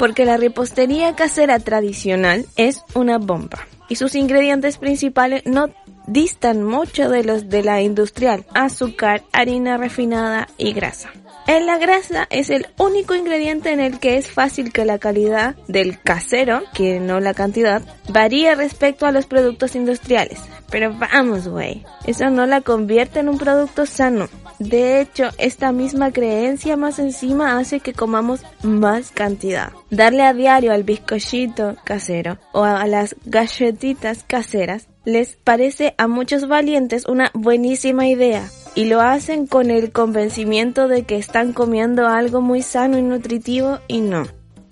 porque 0.00 0.24
la 0.24 0.38
repostería 0.38 1.14
casera 1.14 1.58
tradicional 1.58 2.46
es 2.56 2.82
una 2.94 3.18
bomba 3.18 3.58
y 3.90 3.96
sus 3.96 4.14
ingredientes 4.14 4.78
principales 4.78 5.42
no 5.44 5.68
distan 6.10 6.64
mucho 6.64 7.08
de 7.08 7.22
los 7.22 7.48
de 7.48 7.62
la 7.62 7.80
industrial, 7.80 8.44
azúcar, 8.52 9.22
harina 9.32 9.76
refinada 9.76 10.48
y 10.58 10.72
grasa. 10.72 11.10
En 11.46 11.66
la 11.66 11.78
grasa 11.78 12.26
es 12.30 12.50
el 12.50 12.66
único 12.78 13.14
ingrediente 13.14 13.72
en 13.72 13.80
el 13.80 13.98
que 13.98 14.16
es 14.16 14.30
fácil 14.30 14.72
que 14.72 14.84
la 14.84 14.98
calidad 14.98 15.56
del 15.68 16.00
casero, 16.00 16.62
que 16.74 17.00
no 17.00 17.18
la 17.18 17.34
cantidad, 17.34 17.82
varíe 18.08 18.54
respecto 18.54 19.06
a 19.06 19.12
los 19.12 19.26
productos 19.26 19.74
industriales. 19.74 20.40
Pero 20.70 20.94
vamos, 20.94 21.48
güey, 21.48 21.84
eso 22.06 22.30
no 22.30 22.46
la 22.46 22.60
convierte 22.60 23.20
en 23.20 23.28
un 23.28 23.38
producto 23.38 23.86
sano. 23.86 24.28
De 24.58 25.00
hecho, 25.00 25.30
esta 25.38 25.72
misma 25.72 26.12
creencia 26.12 26.76
más 26.76 26.98
encima 26.98 27.58
hace 27.58 27.80
que 27.80 27.94
comamos 27.94 28.42
más 28.62 29.10
cantidad. 29.10 29.72
Darle 29.90 30.22
a 30.22 30.34
diario 30.34 30.72
al 30.72 30.84
bizcochito 30.84 31.76
casero 31.82 32.38
o 32.52 32.62
a 32.62 32.86
las 32.86 33.16
galletitas 33.24 34.22
caseras 34.24 34.86
les 35.04 35.36
parece 35.36 35.94
a 35.98 36.06
muchos 36.06 36.48
valientes 36.48 37.06
una 37.06 37.30
buenísima 37.34 38.08
idea 38.08 38.48
y 38.74 38.84
lo 38.84 39.00
hacen 39.00 39.46
con 39.46 39.70
el 39.70 39.92
convencimiento 39.92 40.88
de 40.88 41.04
que 41.04 41.16
están 41.16 41.52
comiendo 41.52 42.06
algo 42.06 42.40
muy 42.40 42.62
sano 42.62 42.98
y 42.98 43.02
nutritivo 43.02 43.78
y 43.88 44.00
no. 44.00 44.26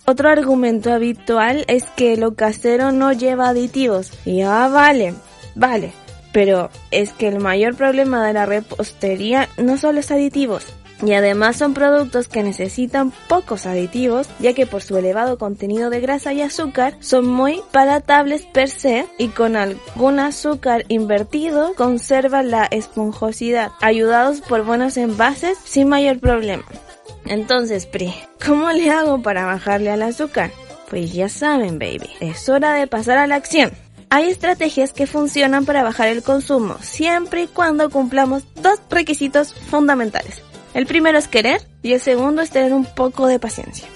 Otro 0.07 0.31
argumento 0.31 0.93
habitual 0.93 1.65
es 1.69 1.85
que 1.97 2.17
lo 2.17 2.35
casero 2.35 2.93
no 2.93 3.13
lleva 3.13 3.49
aditivos. 3.49 4.11
Y 4.25 4.41
ah, 4.41 4.69
vale, 4.69 5.13
vale, 5.55 5.93
pero 6.33 6.71
es 6.91 7.13
que 7.13 7.29
el 7.29 7.41
mayor 7.41 7.75
problema 7.75 8.27
de 8.27 8.33
la 8.33 8.47
repostería 8.47 9.49
no 9.59 9.77
son 9.77 9.97
los 9.97 10.11
aditivos, 10.11 10.65
y 11.03 11.13
además 11.13 11.57
son 11.57 11.75
productos 11.75 12.29
que 12.29 12.43
necesitan 12.43 13.13
pocos 13.29 13.67
aditivos, 13.67 14.29
ya 14.41 14.53
que 14.53 14.67
por 14.67 14.83
su 14.83 14.97
elevado 14.97 15.39
contenido 15.39 15.91
de 15.91 16.01
grasa 16.01 16.33
y 16.33 16.43
azúcar 16.43 16.95
son 17.01 17.27
muy 17.27 17.61
palatables 17.73 18.47
per 18.47 18.69
se 18.69 19.07
y 19.19 19.29
con 19.29 19.57
algún 19.57 20.19
azúcar 20.19 20.85
invertido 20.89 21.75
conservan 21.75 22.51
la 22.51 22.65
esponjosidad, 22.65 23.71
ayudados 23.81 24.41
por 24.41 24.65
buenos 24.65 24.97
envases 24.97 25.59
sin 25.65 25.89
mayor 25.89 26.19
problema. 26.19 26.65
Entonces, 27.27 27.87
Pri, 27.87 28.15
¿cómo 28.45 28.71
le 28.73 28.91
hago 28.91 29.23
para 29.23 29.45
bajarle 29.45 29.91
al 29.91 30.03
azúcar? 30.03 30.51
Pues 30.89 31.13
ya 31.13 31.29
saben, 31.29 31.79
baby, 31.79 32.11
es 32.21 32.49
hora 32.49 32.73
de 32.73 32.87
pasar 32.87 33.19
a 33.19 33.27
la 33.27 33.35
acción. 33.35 33.71
Hay 34.11 34.31
estrategias 34.31 34.95
que 34.95 35.07
funcionan 35.07 35.67
para 35.67 35.83
bajar 35.83 36.09
el 36.09 36.23
consumo, 36.23 36.77
siempre 36.81 37.43
y 37.43 37.47
cuando 37.47 37.91
cumplamos 37.91 38.45
dos 38.63 38.81
requisitos 38.89 39.53
fundamentales. 39.53 40.48
El 40.75 40.87
primero 40.87 41.19
es 41.19 41.29
querer 41.29 41.63
y 41.83 41.93
el 41.93 42.01
segundo 42.01 42.43
es 42.43 42.51
tener 42.51 42.73
un 42.73 42.85
poco 42.85 43.27
de 43.27 43.39
paciencia. 43.39 43.89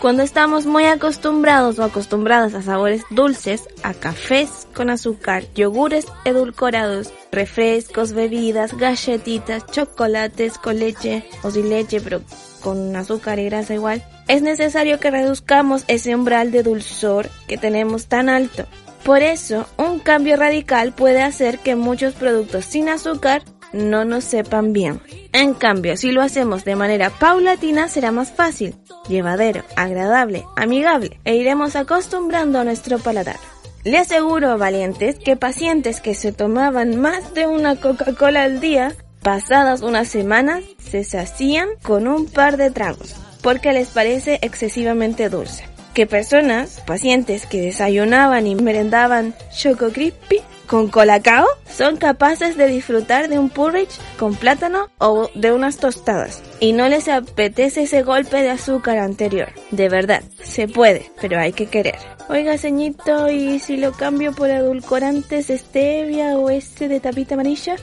Cuando 0.00 0.22
estamos 0.22 0.66
muy 0.66 0.84
acostumbrados 0.84 1.78
o 1.78 1.84
acostumbradas 1.84 2.52
a 2.54 2.62
sabores 2.62 3.04
dulces, 3.08 3.62
a 3.82 3.94
cafés 3.94 4.66
con 4.74 4.90
azúcar, 4.90 5.44
yogures 5.54 6.06
edulcorados, 6.26 7.10
refrescos, 7.32 8.12
bebidas, 8.12 8.76
galletitas, 8.76 9.64
chocolates 9.70 10.58
con 10.58 10.78
leche 10.78 11.24
o 11.42 11.50
sin 11.50 11.70
leche, 11.70 12.02
pero 12.02 12.20
con 12.60 12.94
azúcar 12.96 13.38
y 13.38 13.46
grasa 13.46 13.74
igual, 13.74 14.04
es 14.28 14.42
necesario 14.42 15.00
que 15.00 15.10
reduzcamos 15.10 15.84
ese 15.88 16.14
umbral 16.14 16.50
de 16.50 16.62
dulzor 16.62 17.30
que 17.46 17.56
tenemos 17.56 18.06
tan 18.06 18.28
alto 18.28 18.66
por 19.04 19.22
eso, 19.22 19.66
un 19.76 19.98
cambio 19.98 20.36
radical 20.36 20.94
puede 20.94 21.20
hacer 21.20 21.58
que 21.58 21.76
muchos 21.76 22.14
productos 22.14 22.64
sin 22.64 22.88
azúcar 22.88 23.42
no 23.74 24.04
nos 24.04 24.24
sepan 24.24 24.72
bien. 24.72 25.00
En 25.32 25.52
cambio, 25.52 25.96
si 25.96 26.12
lo 26.12 26.22
hacemos 26.22 26.64
de 26.64 26.76
manera 26.76 27.10
paulatina 27.10 27.88
será 27.88 28.12
más 28.12 28.32
fácil, 28.32 28.74
llevadero, 29.08 29.62
agradable, 29.76 30.44
amigable 30.56 31.18
e 31.24 31.36
iremos 31.36 31.76
acostumbrando 31.76 32.58
a 32.58 32.64
nuestro 32.64 32.98
paladar. 32.98 33.36
Le 33.82 33.98
aseguro, 33.98 34.56
valientes, 34.56 35.16
que 35.16 35.36
pacientes 35.36 36.00
que 36.00 36.14
se 36.14 36.32
tomaban 36.32 36.98
más 36.98 37.34
de 37.34 37.46
una 37.46 37.76
Coca-Cola 37.76 38.44
al 38.44 38.60
día, 38.60 38.94
pasadas 39.20 39.82
unas 39.82 40.08
semanas, 40.08 40.64
se 40.78 41.04
sacían 41.04 41.68
con 41.82 42.08
un 42.08 42.26
par 42.26 42.56
de 42.56 42.70
tragos, 42.70 43.14
porque 43.42 43.72
les 43.72 43.88
parece 43.88 44.38
excesivamente 44.40 45.28
dulce. 45.28 45.68
Que 45.92 46.06
personas, 46.06 46.80
pacientes 46.86 47.44
que 47.46 47.60
desayunaban 47.60 48.46
y 48.46 48.54
merendaban 48.54 49.34
Choco 49.54 49.90
Crispy 49.90 50.40
con 50.66 50.88
colacao, 50.88 51.46
son 51.68 51.96
capaces 51.96 52.56
de 52.56 52.66
disfrutar 52.66 53.28
de 53.28 53.38
un 53.38 53.50
porridge 53.50 53.98
con 54.18 54.34
plátano 54.34 54.88
o 54.98 55.30
de 55.34 55.52
unas 55.52 55.78
tostadas. 55.78 56.42
Y 56.60 56.72
no 56.72 56.88
les 56.88 57.08
apetece 57.08 57.82
ese 57.82 58.02
golpe 58.02 58.42
de 58.42 58.50
azúcar 58.50 58.98
anterior. 58.98 59.48
De 59.70 59.88
verdad, 59.88 60.22
se 60.42 60.68
puede, 60.68 61.10
pero 61.20 61.38
hay 61.38 61.52
que 61.52 61.66
querer. 61.66 61.96
Oiga, 62.28 62.56
ceñito, 62.56 63.28
¿y 63.28 63.58
si 63.58 63.76
lo 63.76 63.92
cambio 63.92 64.32
por 64.32 64.50
edulcorantes 64.50 65.48
stevia 65.48 66.38
o 66.38 66.50
este 66.50 66.88
de 66.88 67.00
tapita 67.00 67.34
amarilla? 67.34 67.76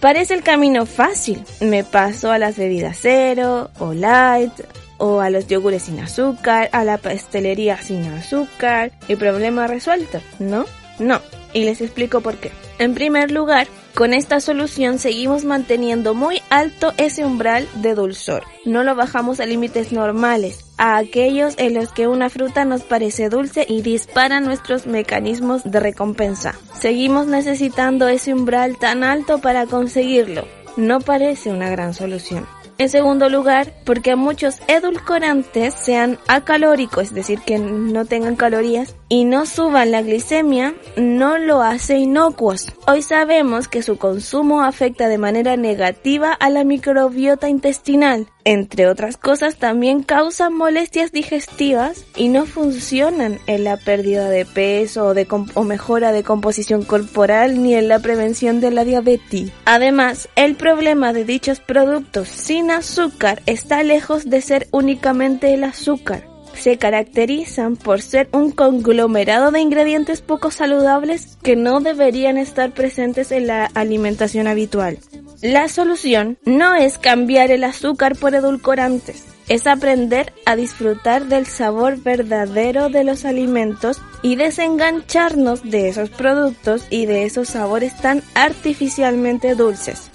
Parece 0.00 0.34
el 0.34 0.42
camino 0.42 0.84
fácil. 0.84 1.42
Me 1.60 1.82
paso 1.82 2.30
a 2.30 2.38
las 2.38 2.56
bebidas 2.56 2.98
cero 3.00 3.70
o 3.78 3.94
light 3.94 4.52
o 4.98 5.20
a 5.20 5.30
los 5.30 5.46
yogures 5.46 5.84
sin 5.84 6.00
azúcar, 6.00 6.68
a 6.72 6.84
la 6.84 6.98
pastelería 6.98 7.78
sin 7.78 8.04
azúcar 8.12 8.92
y 9.08 9.16
problema 9.16 9.66
resuelto, 9.66 10.20
¿no? 10.38 10.64
No, 10.98 11.20
y 11.56 11.64
les 11.64 11.80
explico 11.80 12.20
por 12.20 12.36
qué. 12.36 12.52
En 12.78 12.94
primer 12.94 13.30
lugar, 13.30 13.66
con 13.94 14.12
esta 14.12 14.40
solución 14.40 14.98
seguimos 14.98 15.44
manteniendo 15.44 16.12
muy 16.12 16.42
alto 16.50 16.92
ese 16.98 17.24
umbral 17.24 17.66
de 17.76 17.94
dulzor. 17.94 18.44
No 18.66 18.84
lo 18.84 18.94
bajamos 18.94 19.40
a 19.40 19.46
límites 19.46 19.90
normales, 19.90 20.66
a 20.76 20.98
aquellos 20.98 21.54
en 21.56 21.72
los 21.72 21.92
que 21.92 22.08
una 22.08 22.28
fruta 22.28 22.66
nos 22.66 22.82
parece 22.82 23.30
dulce 23.30 23.64
y 23.66 23.80
dispara 23.80 24.40
nuestros 24.40 24.86
mecanismos 24.86 25.62
de 25.64 25.80
recompensa. 25.80 26.54
Seguimos 26.78 27.26
necesitando 27.26 28.06
ese 28.06 28.34
umbral 28.34 28.76
tan 28.78 29.02
alto 29.02 29.38
para 29.38 29.64
conseguirlo. 29.64 30.46
No 30.76 31.00
parece 31.00 31.50
una 31.50 31.70
gran 31.70 31.94
solución. 31.94 32.46
En 32.78 32.90
segundo 32.90 33.30
lugar, 33.30 33.72
porque 33.84 34.16
muchos 34.16 34.60
edulcorantes 34.68 35.72
sean 35.72 36.18
acalóricos, 36.28 37.04
es 37.04 37.14
decir, 37.14 37.40
que 37.40 37.58
no 37.58 38.04
tengan 38.04 38.36
calorías 38.36 38.94
y 39.08 39.24
no 39.24 39.46
suban 39.46 39.90
la 39.92 40.02
glicemia, 40.02 40.74
no 40.96 41.38
lo 41.38 41.62
hace 41.62 41.96
inocuos. 41.96 42.72
Hoy 42.86 43.00
sabemos 43.00 43.68
que 43.68 43.82
su 43.82 43.96
consumo 43.96 44.62
afecta 44.62 45.08
de 45.08 45.16
manera 45.16 45.56
negativa 45.56 46.32
a 46.32 46.50
la 46.50 46.64
microbiota 46.64 47.48
intestinal. 47.48 48.26
Entre 48.48 48.86
otras 48.86 49.16
cosas, 49.16 49.56
también 49.56 50.04
causan 50.04 50.54
molestias 50.54 51.10
digestivas 51.10 52.04
y 52.14 52.28
no 52.28 52.46
funcionan 52.46 53.40
en 53.48 53.64
la 53.64 53.76
pérdida 53.76 54.30
de 54.30 54.46
peso 54.46 55.12
o, 55.54 55.64
mejora 55.64 56.12
de 56.12 56.22
composición 56.22 56.84
corporal 56.84 57.60
ni 57.60 57.74
en 57.74 57.88
la 57.88 57.98
prevención 57.98 58.60
de 58.60 58.70
la 58.70 58.84
diabetes. 58.84 59.50
Además, 59.64 60.28
el 60.36 60.54
problema 60.54 61.12
de 61.12 61.24
dichos 61.24 61.58
productos 61.58 62.28
sin 62.28 62.70
azúcar 62.70 63.42
está 63.46 63.82
lejos 63.82 64.30
de 64.30 64.40
ser 64.40 64.68
únicamente 64.70 65.52
el 65.52 65.64
azúcar 65.64 66.35
se 66.56 66.78
caracterizan 66.78 67.76
por 67.76 68.02
ser 68.02 68.28
un 68.32 68.50
conglomerado 68.50 69.50
de 69.50 69.60
ingredientes 69.60 70.20
poco 70.20 70.50
saludables 70.50 71.38
que 71.42 71.56
no 71.56 71.80
deberían 71.80 72.38
estar 72.38 72.72
presentes 72.72 73.32
en 73.32 73.46
la 73.46 73.66
alimentación 73.74 74.46
habitual. 74.46 74.98
La 75.42 75.68
solución 75.68 76.38
no 76.44 76.74
es 76.74 76.98
cambiar 76.98 77.50
el 77.50 77.64
azúcar 77.64 78.16
por 78.16 78.34
edulcorantes, 78.34 79.26
es 79.48 79.66
aprender 79.66 80.32
a 80.44 80.56
disfrutar 80.56 81.26
del 81.26 81.46
sabor 81.46 81.98
verdadero 82.02 82.88
de 82.88 83.04
los 83.04 83.24
alimentos 83.24 84.00
y 84.22 84.36
desengancharnos 84.36 85.62
de 85.62 85.88
esos 85.88 86.10
productos 86.10 86.86
y 86.90 87.06
de 87.06 87.24
esos 87.24 87.50
sabores 87.50 87.96
tan 88.00 88.22
artificialmente 88.34 89.54
dulces. 89.54 90.10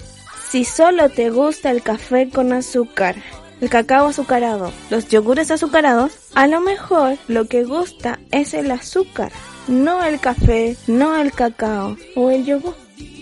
Si 0.50 0.64
solo 0.64 1.08
te 1.08 1.30
gusta 1.30 1.70
el 1.70 1.82
café 1.82 2.28
con 2.28 2.52
azúcar, 2.52 3.16
el 3.62 3.70
cacao 3.70 4.08
azucarado, 4.08 4.72
los 4.90 5.08
yogures 5.08 5.52
azucarados, 5.52 6.12
a 6.34 6.48
lo 6.48 6.60
mejor 6.60 7.16
lo 7.28 7.46
que 7.46 7.62
gusta 7.62 8.18
es 8.32 8.54
el 8.54 8.72
azúcar, 8.72 9.30
no 9.68 10.02
el 10.04 10.18
café, 10.18 10.76
no 10.88 11.16
el 11.16 11.30
cacao 11.32 11.96
o 12.16 12.30
el 12.30 12.44
yogur. 12.44 12.74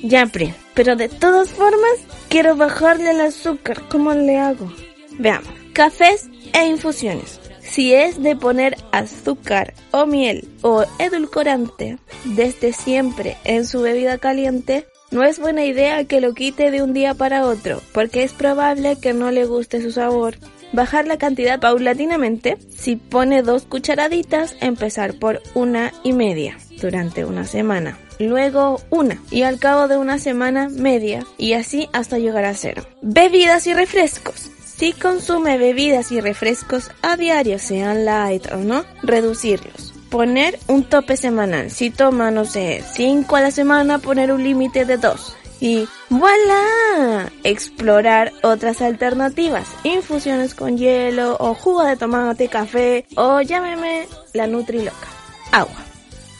Ya, 0.02 0.24
Pri, 0.24 0.54
pero 0.72 0.96
de 0.96 1.10
todas 1.10 1.50
formas 1.50 1.92
quiero 2.30 2.56
bajarle 2.56 3.10
el 3.10 3.20
azúcar, 3.20 3.82
¿cómo 3.90 4.14
le 4.14 4.38
hago? 4.38 4.72
Veamos, 5.18 5.50
cafés 5.74 6.30
e 6.54 6.66
infusiones. 6.66 7.38
Si 7.60 7.92
es 7.92 8.22
de 8.22 8.34
poner 8.34 8.78
azúcar 8.92 9.74
o 9.90 10.06
miel 10.06 10.48
o 10.62 10.84
edulcorante 10.98 11.98
desde 12.24 12.72
siempre 12.72 13.36
en 13.44 13.66
su 13.66 13.82
bebida 13.82 14.16
caliente, 14.16 14.86
no 15.10 15.24
es 15.24 15.38
buena 15.38 15.64
idea 15.64 16.04
que 16.04 16.20
lo 16.20 16.34
quite 16.34 16.70
de 16.70 16.82
un 16.82 16.92
día 16.92 17.14
para 17.14 17.44
otro, 17.44 17.82
porque 17.92 18.22
es 18.22 18.32
probable 18.32 18.96
que 18.96 19.12
no 19.12 19.30
le 19.30 19.44
guste 19.44 19.82
su 19.82 19.90
sabor. 19.90 20.36
Bajar 20.72 21.06
la 21.08 21.18
cantidad 21.18 21.58
paulatinamente, 21.58 22.56
si 22.70 22.94
pone 22.94 23.42
dos 23.42 23.64
cucharaditas, 23.64 24.54
empezar 24.60 25.14
por 25.14 25.42
una 25.54 25.92
y 26.04 26.12
media 26.12 26.58
durante 26.80 27.24
una 27.24 27.44
semana. 27.44 27.98
Luego 28.20 28.80
una 28.90 29.20
y 29.30 29.42
al 29.42 29.58
cabo 29.58 29.88
de 29.88 29.96
una 29.96 30.18
semana 30.18 30.68
media 30.68 31.26
y 31.38 31.54
así 31.54 31.88
hasta 31.92 32.18
llegar 32.18 32.44
a 32.44 32.54
cero. 32.54 32.84
Bebidas 33.02 33.66
y 33.66 33.74
refrescos. 33.74 34.50
Si 34.76 34.92
consume 34.92 35.58
bebidas 35.58 36.12
y 36.12 36.20
refrescos 36.20 36.90
a 37.02 37.16
diario, 37.16 37.58
sean 37.58 38.04
light 38.04 38.46
o 38.52 38.58
no, 38.58 38.84
reducirlos 39.02 39.89
poner 40.10 40.58
un 40.66 40.84
tope 40.84 41.16
semanal. 41.16 41.70
Si 41.70 41.90
toma, 41.90 42.30
no 42.30 42.44
sé, 42.44 42.82
5 42.94 43.36
a 43.36 43.40
la 43.40 43.50
semana, 43.50 43.98
poner 43.98 44.32
un 44.32 44.42
límite 44.42 44.84
de 44.84 44.98
2. 44.98 45.36
Y 45.60 45.86
voilà, 46.08 47.30
explorar 47.44 48.32
otras 48.42 48.80
alternativas, 48.80 49.68
infusiones 49.84 50.54
con 50.54 50.78
hielo 50.78 51.36
o 51.38 51.54
jugo 51.54 51.84
de 51.84 51.96
tomate, 51.96 52.48
café 52.48 53.06
o 53.14 53.42
llámeme 53.42 54.08
la 54.32 54.46
Nutriloca. 54.46 55.08
Agua. 55.52 55.76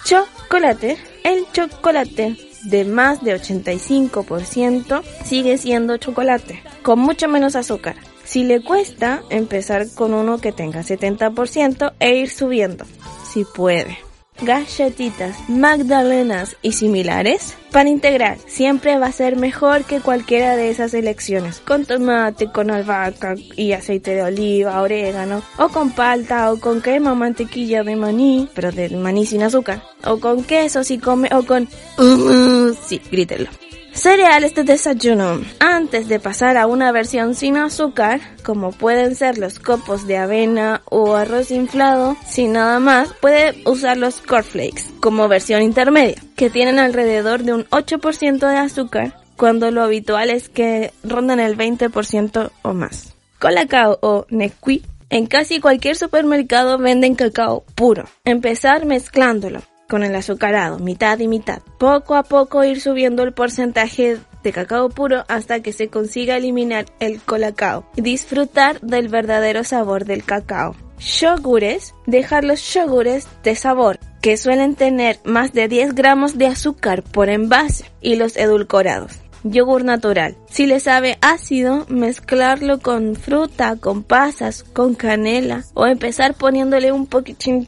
Chocolate. 0.05 0.97
El 1.23 1.45
chocolate 1.53 2.37
de 2.65 2.85
más 2.87 3.23
de 3.23 3.39
85% 3.39 5.03
sigue 5.23 5.59
siendo 5.59 5.99
chocolate, 5.99 6.63
con 6.83 6.99
mucho 6.99 7.29
menos 7.29 7.57
azúcar. 7.57 7.97
Si 8.25 8.45
le 8.45 8.63
cuesta, 8.63 9.23
empezar 9.29 9.87
con 9.95 10.15
uno 10.15 10.39
que 10.39 10.53
tenga 10.53 10.81
70% 10.81 11.93
e 12.01 12.15
ir 12.17 12.31
subiendo 12.31 12.87
si 13.33 13.45
puede. 13.45 13.99
Galletitas, 14.43 15.37
magdalenas 15.51 16.57
y 16.63 16.73
similares. 16.73 17.57
Para 17.73 17.91
integrar, 17.91 18.39
siempre 18.47 18.99
va 18.99 19.07
a 19.07 19.13
ser 19.13 19.37
mejor 19.37 19.85
que 19.85 20.01
cualquiera 20.01 20.57
de 20.57 20.71
esas 20.71 20.95
elecciones. 20.95 21.61
Con 21.61 21.85
tomate, 21.85 22.51
con 22.51 22.71
albahaca 22.71 23.35
y 23.57 23.73
aceite 23.73 24.15
de 24.15 24.23
oliva, 24.23 24.81
orégano, 24.81 25.43
o 25.59 25.69
con 25.69 25.91
palta, 25.91 26.51
o 26.53 26.59
con 26.59 26.81
crema 26.81 27.15
mantequilla 27.15 27.85
de 27.85 27.97
maní, 27.97 28.49
pero 28.55 28.73
de 28.73 28.89
maní 28.97 29.27
sin 29.27 29.43
azúcar. 29.43 29.83
O 30.05 30.19
con 30.19 30.43
queso 30.43 30.85
si 30.85 30.99
come, 30.99 31.29
o 31.33 31.45
con... 31.45 31.69
Uh, 31.99 32.75
sí, 32.83 33.01
grítenlo. 33.11 33.60
Cereales 33.93 34.55
de 34.55 34.65
desayuno. 34.65 35.41
Antes 35.59 36.09
de 36.09 36.21
pasar 36.21 36.57
a 36.57 36.67
una 36.67 36.93
versión 36.93 37.35
sin 37.35 37.57
azúcar, 37.57 38.21
como 38.45 38.73
pueden 38.73 39.15
ser 39.15 39.37
los 39.37 39.59
copos 39.59 40.07
de 40.07 40.17
avena 40.17 40.83
o 40.87 41.17
arroz 41.17 41.51
inflado, 41.51 42.17
sin 42.27 42.53
nada 42.53 42.79
más, 42.79 43.13
puede 43.21 43.55
usar 43.67 43.97
los 43.97 44.21
cornflakes 44.21 44.85
como 45.01 45.29
versión 45.29 45.63
intermedia, 45.63 46.23
que 46.37 46.51
tienen 46.51 46.79
alrededor 46.79 47.43
de 47.43 47.53
un 47.53 47.65
8% 47.67 48.39
de 48.39 48.57
azúcar, 48.57 49.17
cuando 49.37 49.71
lo 49.71 49.83
habitual 49.83 50.31
es 50.31 50.49
que 50.49 50.93
rondan 51.03 51.41
el 51.41 51.57
20% 51.57 52.51
o 52.63 52.75
más. 52.75 53.15
Colacao 53.39 53.99
o 54.03 54.27
Nesquik 54.31 54.85
en 55.11 55.27
casi 55.27 55.61
cualquier 55.61 55.97
supermercado 55.97 56.79
venden 56.79 57.17
cacao 57.17 57.65
puro. 57.75 58.05
Empezar 58.25 58.87
mezclándolo 58.87 59.63
con 59.91 60.05
el 60.05 60.15
azucarado, 60.17 60.79
mitad 60.79 61.19
y 61.19 61.29
mitad. 61.29 61.61
Poco 61.77 62.15
a 62.15 62.23
poco 62.23 62.65
ir 62.65 62.81
subiendo 62.81 63.23
el 63.25 63.33
porcentaje 63.33 64.19
de 64.43 64.53
cacao 64.53 64.89
puro 64.89 65.25
hasta 65.29 65.61
que 65.61 65.75
se 65.75 65.89
consiga 65.89 66.37
eliminar 66.37 66.87
el 67.01 67.21
colacao 67.21 67.85
y 67.97 68.01
disfrutar 68.01 68.81
del 68.81 69.09
verdadero 69.09 69.65
sabor 69.65 70.07
del 70.07 70.25
cacao. 70.25 70.77
Yogures, 70.99 71.95
dejar 72.07 72.45
los 72.45 72.63
yogures 72.73 73.27
de 73.43 73.57
sabor, 73.57 73.99
que 74.23 74.37
suelen 74.37 74.77
tener 74.77 75.19
más 75.25 75.53
de 75.53 75.67
10 75.67 75.95
gramos 75.95 76.39
de 76.39 76.47
azúcar 76.47 77.03
por 77.03 77.29
envase, 77.29 77.91
y 78.01 78.17
los 78.17 78.37
edulcorados 78.37 79.19
yogur 79.45 79.85
natural. 79.85 80.37
Si 80.49 80.67
le 80.67 80.81
sabe 80.81 81.19
ácido, 81.21 81.87
mezclarlo 81.89 82.81
con 82.81 83.17
fruta, 83.17 83.77
con 83.77 84.03
pasas, 84.03 84.63
con 84.63 84.95
canela 84.95 85.65
o 85.75 85.87
empezar 85.87 86.35
poniéndole 86.35 86.93
un 86.93 87.07
poquitín 87.07 87.67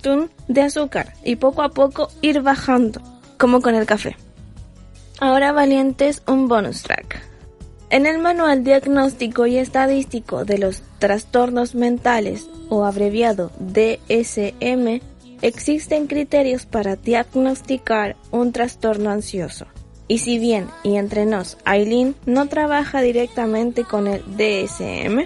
de 0.48 0.62
azúcar 0.62 1.14
y 1.24 1.36
poco 1.36 1.62
a 1.62 1.70
poco 1.70 2.08
ir 2.20 2.42
bajando, 2.42 3.00
como 3.38 3.60
con 3.60 3.74
el 3.74 3.86
café. 3.86 4.16
Ahora 5.20 5.52
valientes 5.52 6.22
un 6.26 6.48
bonus 6.48 6.82
track. 6.82 7.22
En 7.90 8.06
el 8.06 8.18
Manual 8.18 8.64
Diagnóstico 8.64 9.46
y 9.46 9.58
Estadístico 9.58 10.44
de 10.44 10.58
los 10.58 10.82
Trastornos 10.98 11.74
Mentales, 11.74 12.48
o 12.70 12.86
abreviado 12.86 13.50
DSM, 13.58 15.02
existen 15.42 16.06
criterios 16.06 16.64
para 16.64 16.96
diagnosticar 16.96 18.16
un 18.30 18.52
trastorno 18.52 19.10
ansioso. 19.10 19.66
Y 20.12 20.18
si 20.18 20.38
bien, 20.38 20.68
y 20.82 20.96
entre 20.96 21.24
nos, 21.24 21.56
Aileen 21.64 22.14
no 22.26 22.46
trabaja 22.46 23.00
directamente 23.00 23.84
con 23.84 24.06
el 24.06 24.20
DSM, 24.36 25.20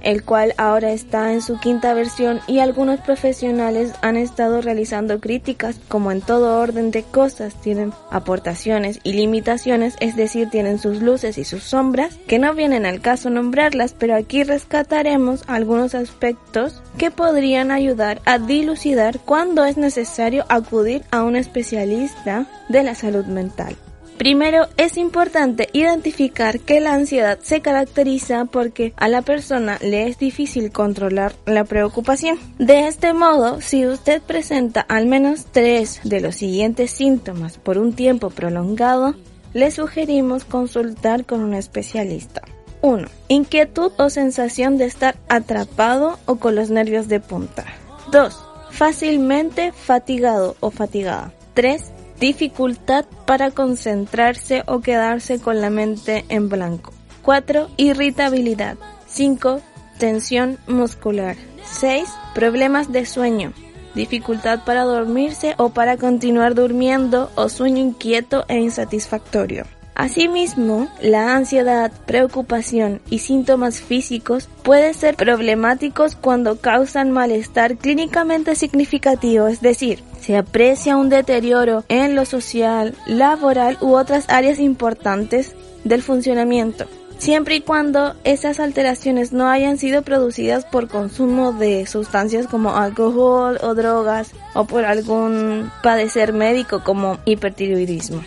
el 0.00 0.24
cual 0.24 0.52
ahora 0.58 0.90
está 0.90 1.32
en 1.32 1.42
su 1.42 1.60
quinta 1.60 1.94
versión 1.94 2.40
y 2.48 2.58
algunos 2.58 2.98
profesionales 2.98 3.92
han 4.02 4.16
estado 4.16 4.60
realizando 4.60 5.20
críticas 5.20 5.76
como 5.86 6.10
en 6.10 6.22
todo 6.22 6.58
orden 6.58 6.90
de 6.90 7.04
cosas 7.04 7.54
tienen 7.60 7.92
aportaciones 8.10 8.98
y 9.04 9.12
limitaciones, 9.12 9.94
es 10.00 10.16
decir, 10.16 10.50
tienen 10.50 10.80
sus 10.80 11.00
luces 11.02 11.38
y 11.38 11.44
sus 11.44 11.62
sombras, 11.62 12.18
que 12.26 12.40
no 12.40 12.52
vienen 12.52 12.84
al 12.84 13.00
caso 13.00 13.30
nombrarlas, 13.30 13.94
pero 13.96 14.16
aquí 14.16 14.42
rescataremos 14.42 15.44
algunos 15.46 15.94
aspectos 15.94 16.82
que 16.98 17.12
podrían 17.12 17.70
ayudar 17.70 18.20
a 18.24 18.40
dilucidar 18.40 19.20
cuándo 19.20 19.64
es 19.64 19.76
necesario 19.76 20.44
acudir 20.48 21.04
a 21.12 21.22
un 21.22 21.36
especialista 21.36 22.46
de 22.68 22.82
la 22.82 22.96
salud 22.96 23.26
mental. 23.26 23.76
Primero, 24.18 24.68
es 24.76 24.96
importante 24.96 25.68
identificar 25.72 26.60
que 26.60 26.80
la 26.80 26.94
ansiedad 26.94 27.38
se 27.42 27.60
caracteriza 27.60 28.44
porque 28.44 28.92
a 28.96 29.08
la 29.08 29.22
persona 29.22 29.78
le 29.82 30.06
es 30.06 30.18
difícil 30.18 30.70
controlar 30.70 31.34
la 31.46 31.64
preocupación. 31.64 32.38
De 32.58 32.86
este 32.86 33.14
modo, 33.14 33.60
si 33.60 33.86
usted 33.86 34.22
presenta 34.22 34.80
al 34.82 35.06
menos 35.06 35.46
tres 35.50 36.00
de 36.04 36.20
los 36.20 36.36
siguientes 36.36 36.92
síntomas 36.92 37.58
por 37.58 37.78
un 37.78 37.94
tiempo 37.94 38.30
prolongado, 38.30 39.14
le 39.54 39.70
sugerimos 39.70 40.44
consultar 40.44 41.26
con 41.26 41.42
un 41.42 41.54
especialista. 41.54 42.42
1. 42.82 43.08
Inquietud 43.28 43.92
o 43.96 44.10
sensación 44.10 44.76
de 44.76 44.86
estar 44.86 45.16
atrapado 45.28 46.18
o 46.26 46.36
con 46.36 46.54
los 46.54 46.70
nervios 46.70 47.08
de 47.08 47.20
punta. 47.20 47.64
2. 48.10 48.36
Fácilmente 48.70 49.72
fatigado 49.72 50.56
o 50.60 50.70
fatigada. 50.70 51.32
3 51.54 51.82
dificultad 52.18 53.04
para 53.26 53.50
concentrarse 53.50 54.62
o 54.66 54.80
quedarse 54.80 55.40
con 55.40 55.60
la 55.60 55.70
mente 55.70 56.24
en 56.28 56.48
blanco. 56.48 56.92
4. 57.22 57.68
Irritabilidad. 57.76 58.76
5. 59.06 59.60
Tensión 59.98 60.58
muscular. 60.66 61.36
6. 61.64 62.08
Problemas 62.34 62.90
de 62.92 63.06
sueño. 63.06 63.52
Dificultad 63.94 64.64
para 64.64 64.82
dormirse 64.84 65.54
o 65.58 65.68
para 65.70 65.96
continuar 65.96 66.54
durmiendo 66.54 67.30
o 67.34 67.48
sueño 67.48 67.78
inquieto 67.78 68.44
e 68.48 68.58
insatisfactorio. 68.58 69.64
Asimismo, 69.94 70.88
la 71.02 71.36
ansiedad, 71.36 71.92
preocupación 72.06 73.02
y 73.10 73.18
síntomas 73.18 73.80
físicos 73.80 74.48
pueden 74.62 74.94
ser 74.94 75.16
problemáticos 75.16 76.16
cuando 76.16 76.56
causan 76.56 77.10
malestar 77.10 77.76
clínicamente 77.76 78.54
significativo, 78.54 79.48
es 79.48 79.60
decir, 79.60 80.02
se 80.20 80.36
aprecia 80.36 80.96
un 80.96 81.10
deterioro 81.10 81.84
en 81.88 82.16
lo 82.16 82.24
social, 82.24 82.94
laboral 83.06 83.76
u 83.80 83.94
otras 83.94 84.24
áreas 84.28 84.60
importantes 84.60 85.52
del 85.84 86.02
funcionamiento, 86.02 86.86
siempre 87.18 87.56
y 87.56 87.60
cuando 87.60 88.14
esas 88.24 88.60
alteraciones 88.60 89.32
no 89.32 89.48
hayan 89.48 89.76
sido 89.76 90.02
producidas 90.02 90.64
por 90.64 90.88
consumo 90.88 91.52
de 91.52 91.86
sustancias 91.86 92.46
como 92.46 92.76
alcohol 92.76 93.58
o 93.62 93.74
drogas 93.74 94.32
o 94.54 94.64
por 94.64 94.86
algún 94.86 95.70
padecer 95.82 96.32
médico 96.32 96.82
como 96.82 97.18
hipertiroidismo. 97.26 98.22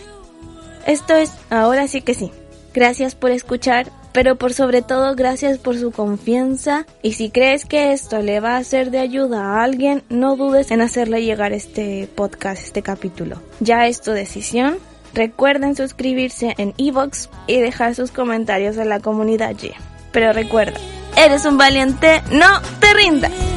Esto 0.86 1.16
es, 1.16 1.32
ahora 1.50 1.88
sí 1.88 2.02
que 2.02 2.14
sí. 2.14 2.32
Gracias 2.74 3.16
por 3.16 3.32
escuchar, 3.32 3.90
pero 4.12 4.36
por 4.36 4.54
sobre 4.54 4.82
todo 4.82 5.16
gracias 5.16 5.58
por 5.58 5.78
su 5.78 5.92
confianza 5.92 6.86
y 7.02 7.14
si 7.14 7.30
crees 7.30 7.66
que 7.66 7.94
esto 7.94 8.22
le 8.22 8.40
va 8.40 8.58
a 8.58 8.64
ser 8.64 8.92
de 8.92 9.00
ayuda 9.00 9.44
a 9.44 9.64
alguien, 9.64 10.04
no 10.10 10.36
dudes 10.36 10.72
en 10.72 10.82
hacerle 10.82 11.24
llegar 11.24 11.54
este 11.54 12.10
podcast, 12.16 12.62
este 12.62 12.82
capítulo. 12.82 13.42
Ya 13.62 13.88
es 13.88 14.02
tu 14.02 14.12
decisión. 14.12 14.78
Recuerden 15.14 15.76
suscribirse 15.76 16.54
en 16.58 16.74
Evox 16.78 17.30
y 17.48 17.60
dejar 17.60 17.96
sus 17.96 18.12
comentarios 18.12 18.78
en 18.78 18.90
la 18.90 19.00
comunidad 19.00 19.52
G. 19.52 19.74
Pero 20.12 20.34
recuerda, 20.34 20.80
eres 21.18 21.46
un 21.46 21.58
valiente, 21.58 22.22
no 22.32 22.62
te 22.82 22.94
rindas. 22.94 23.55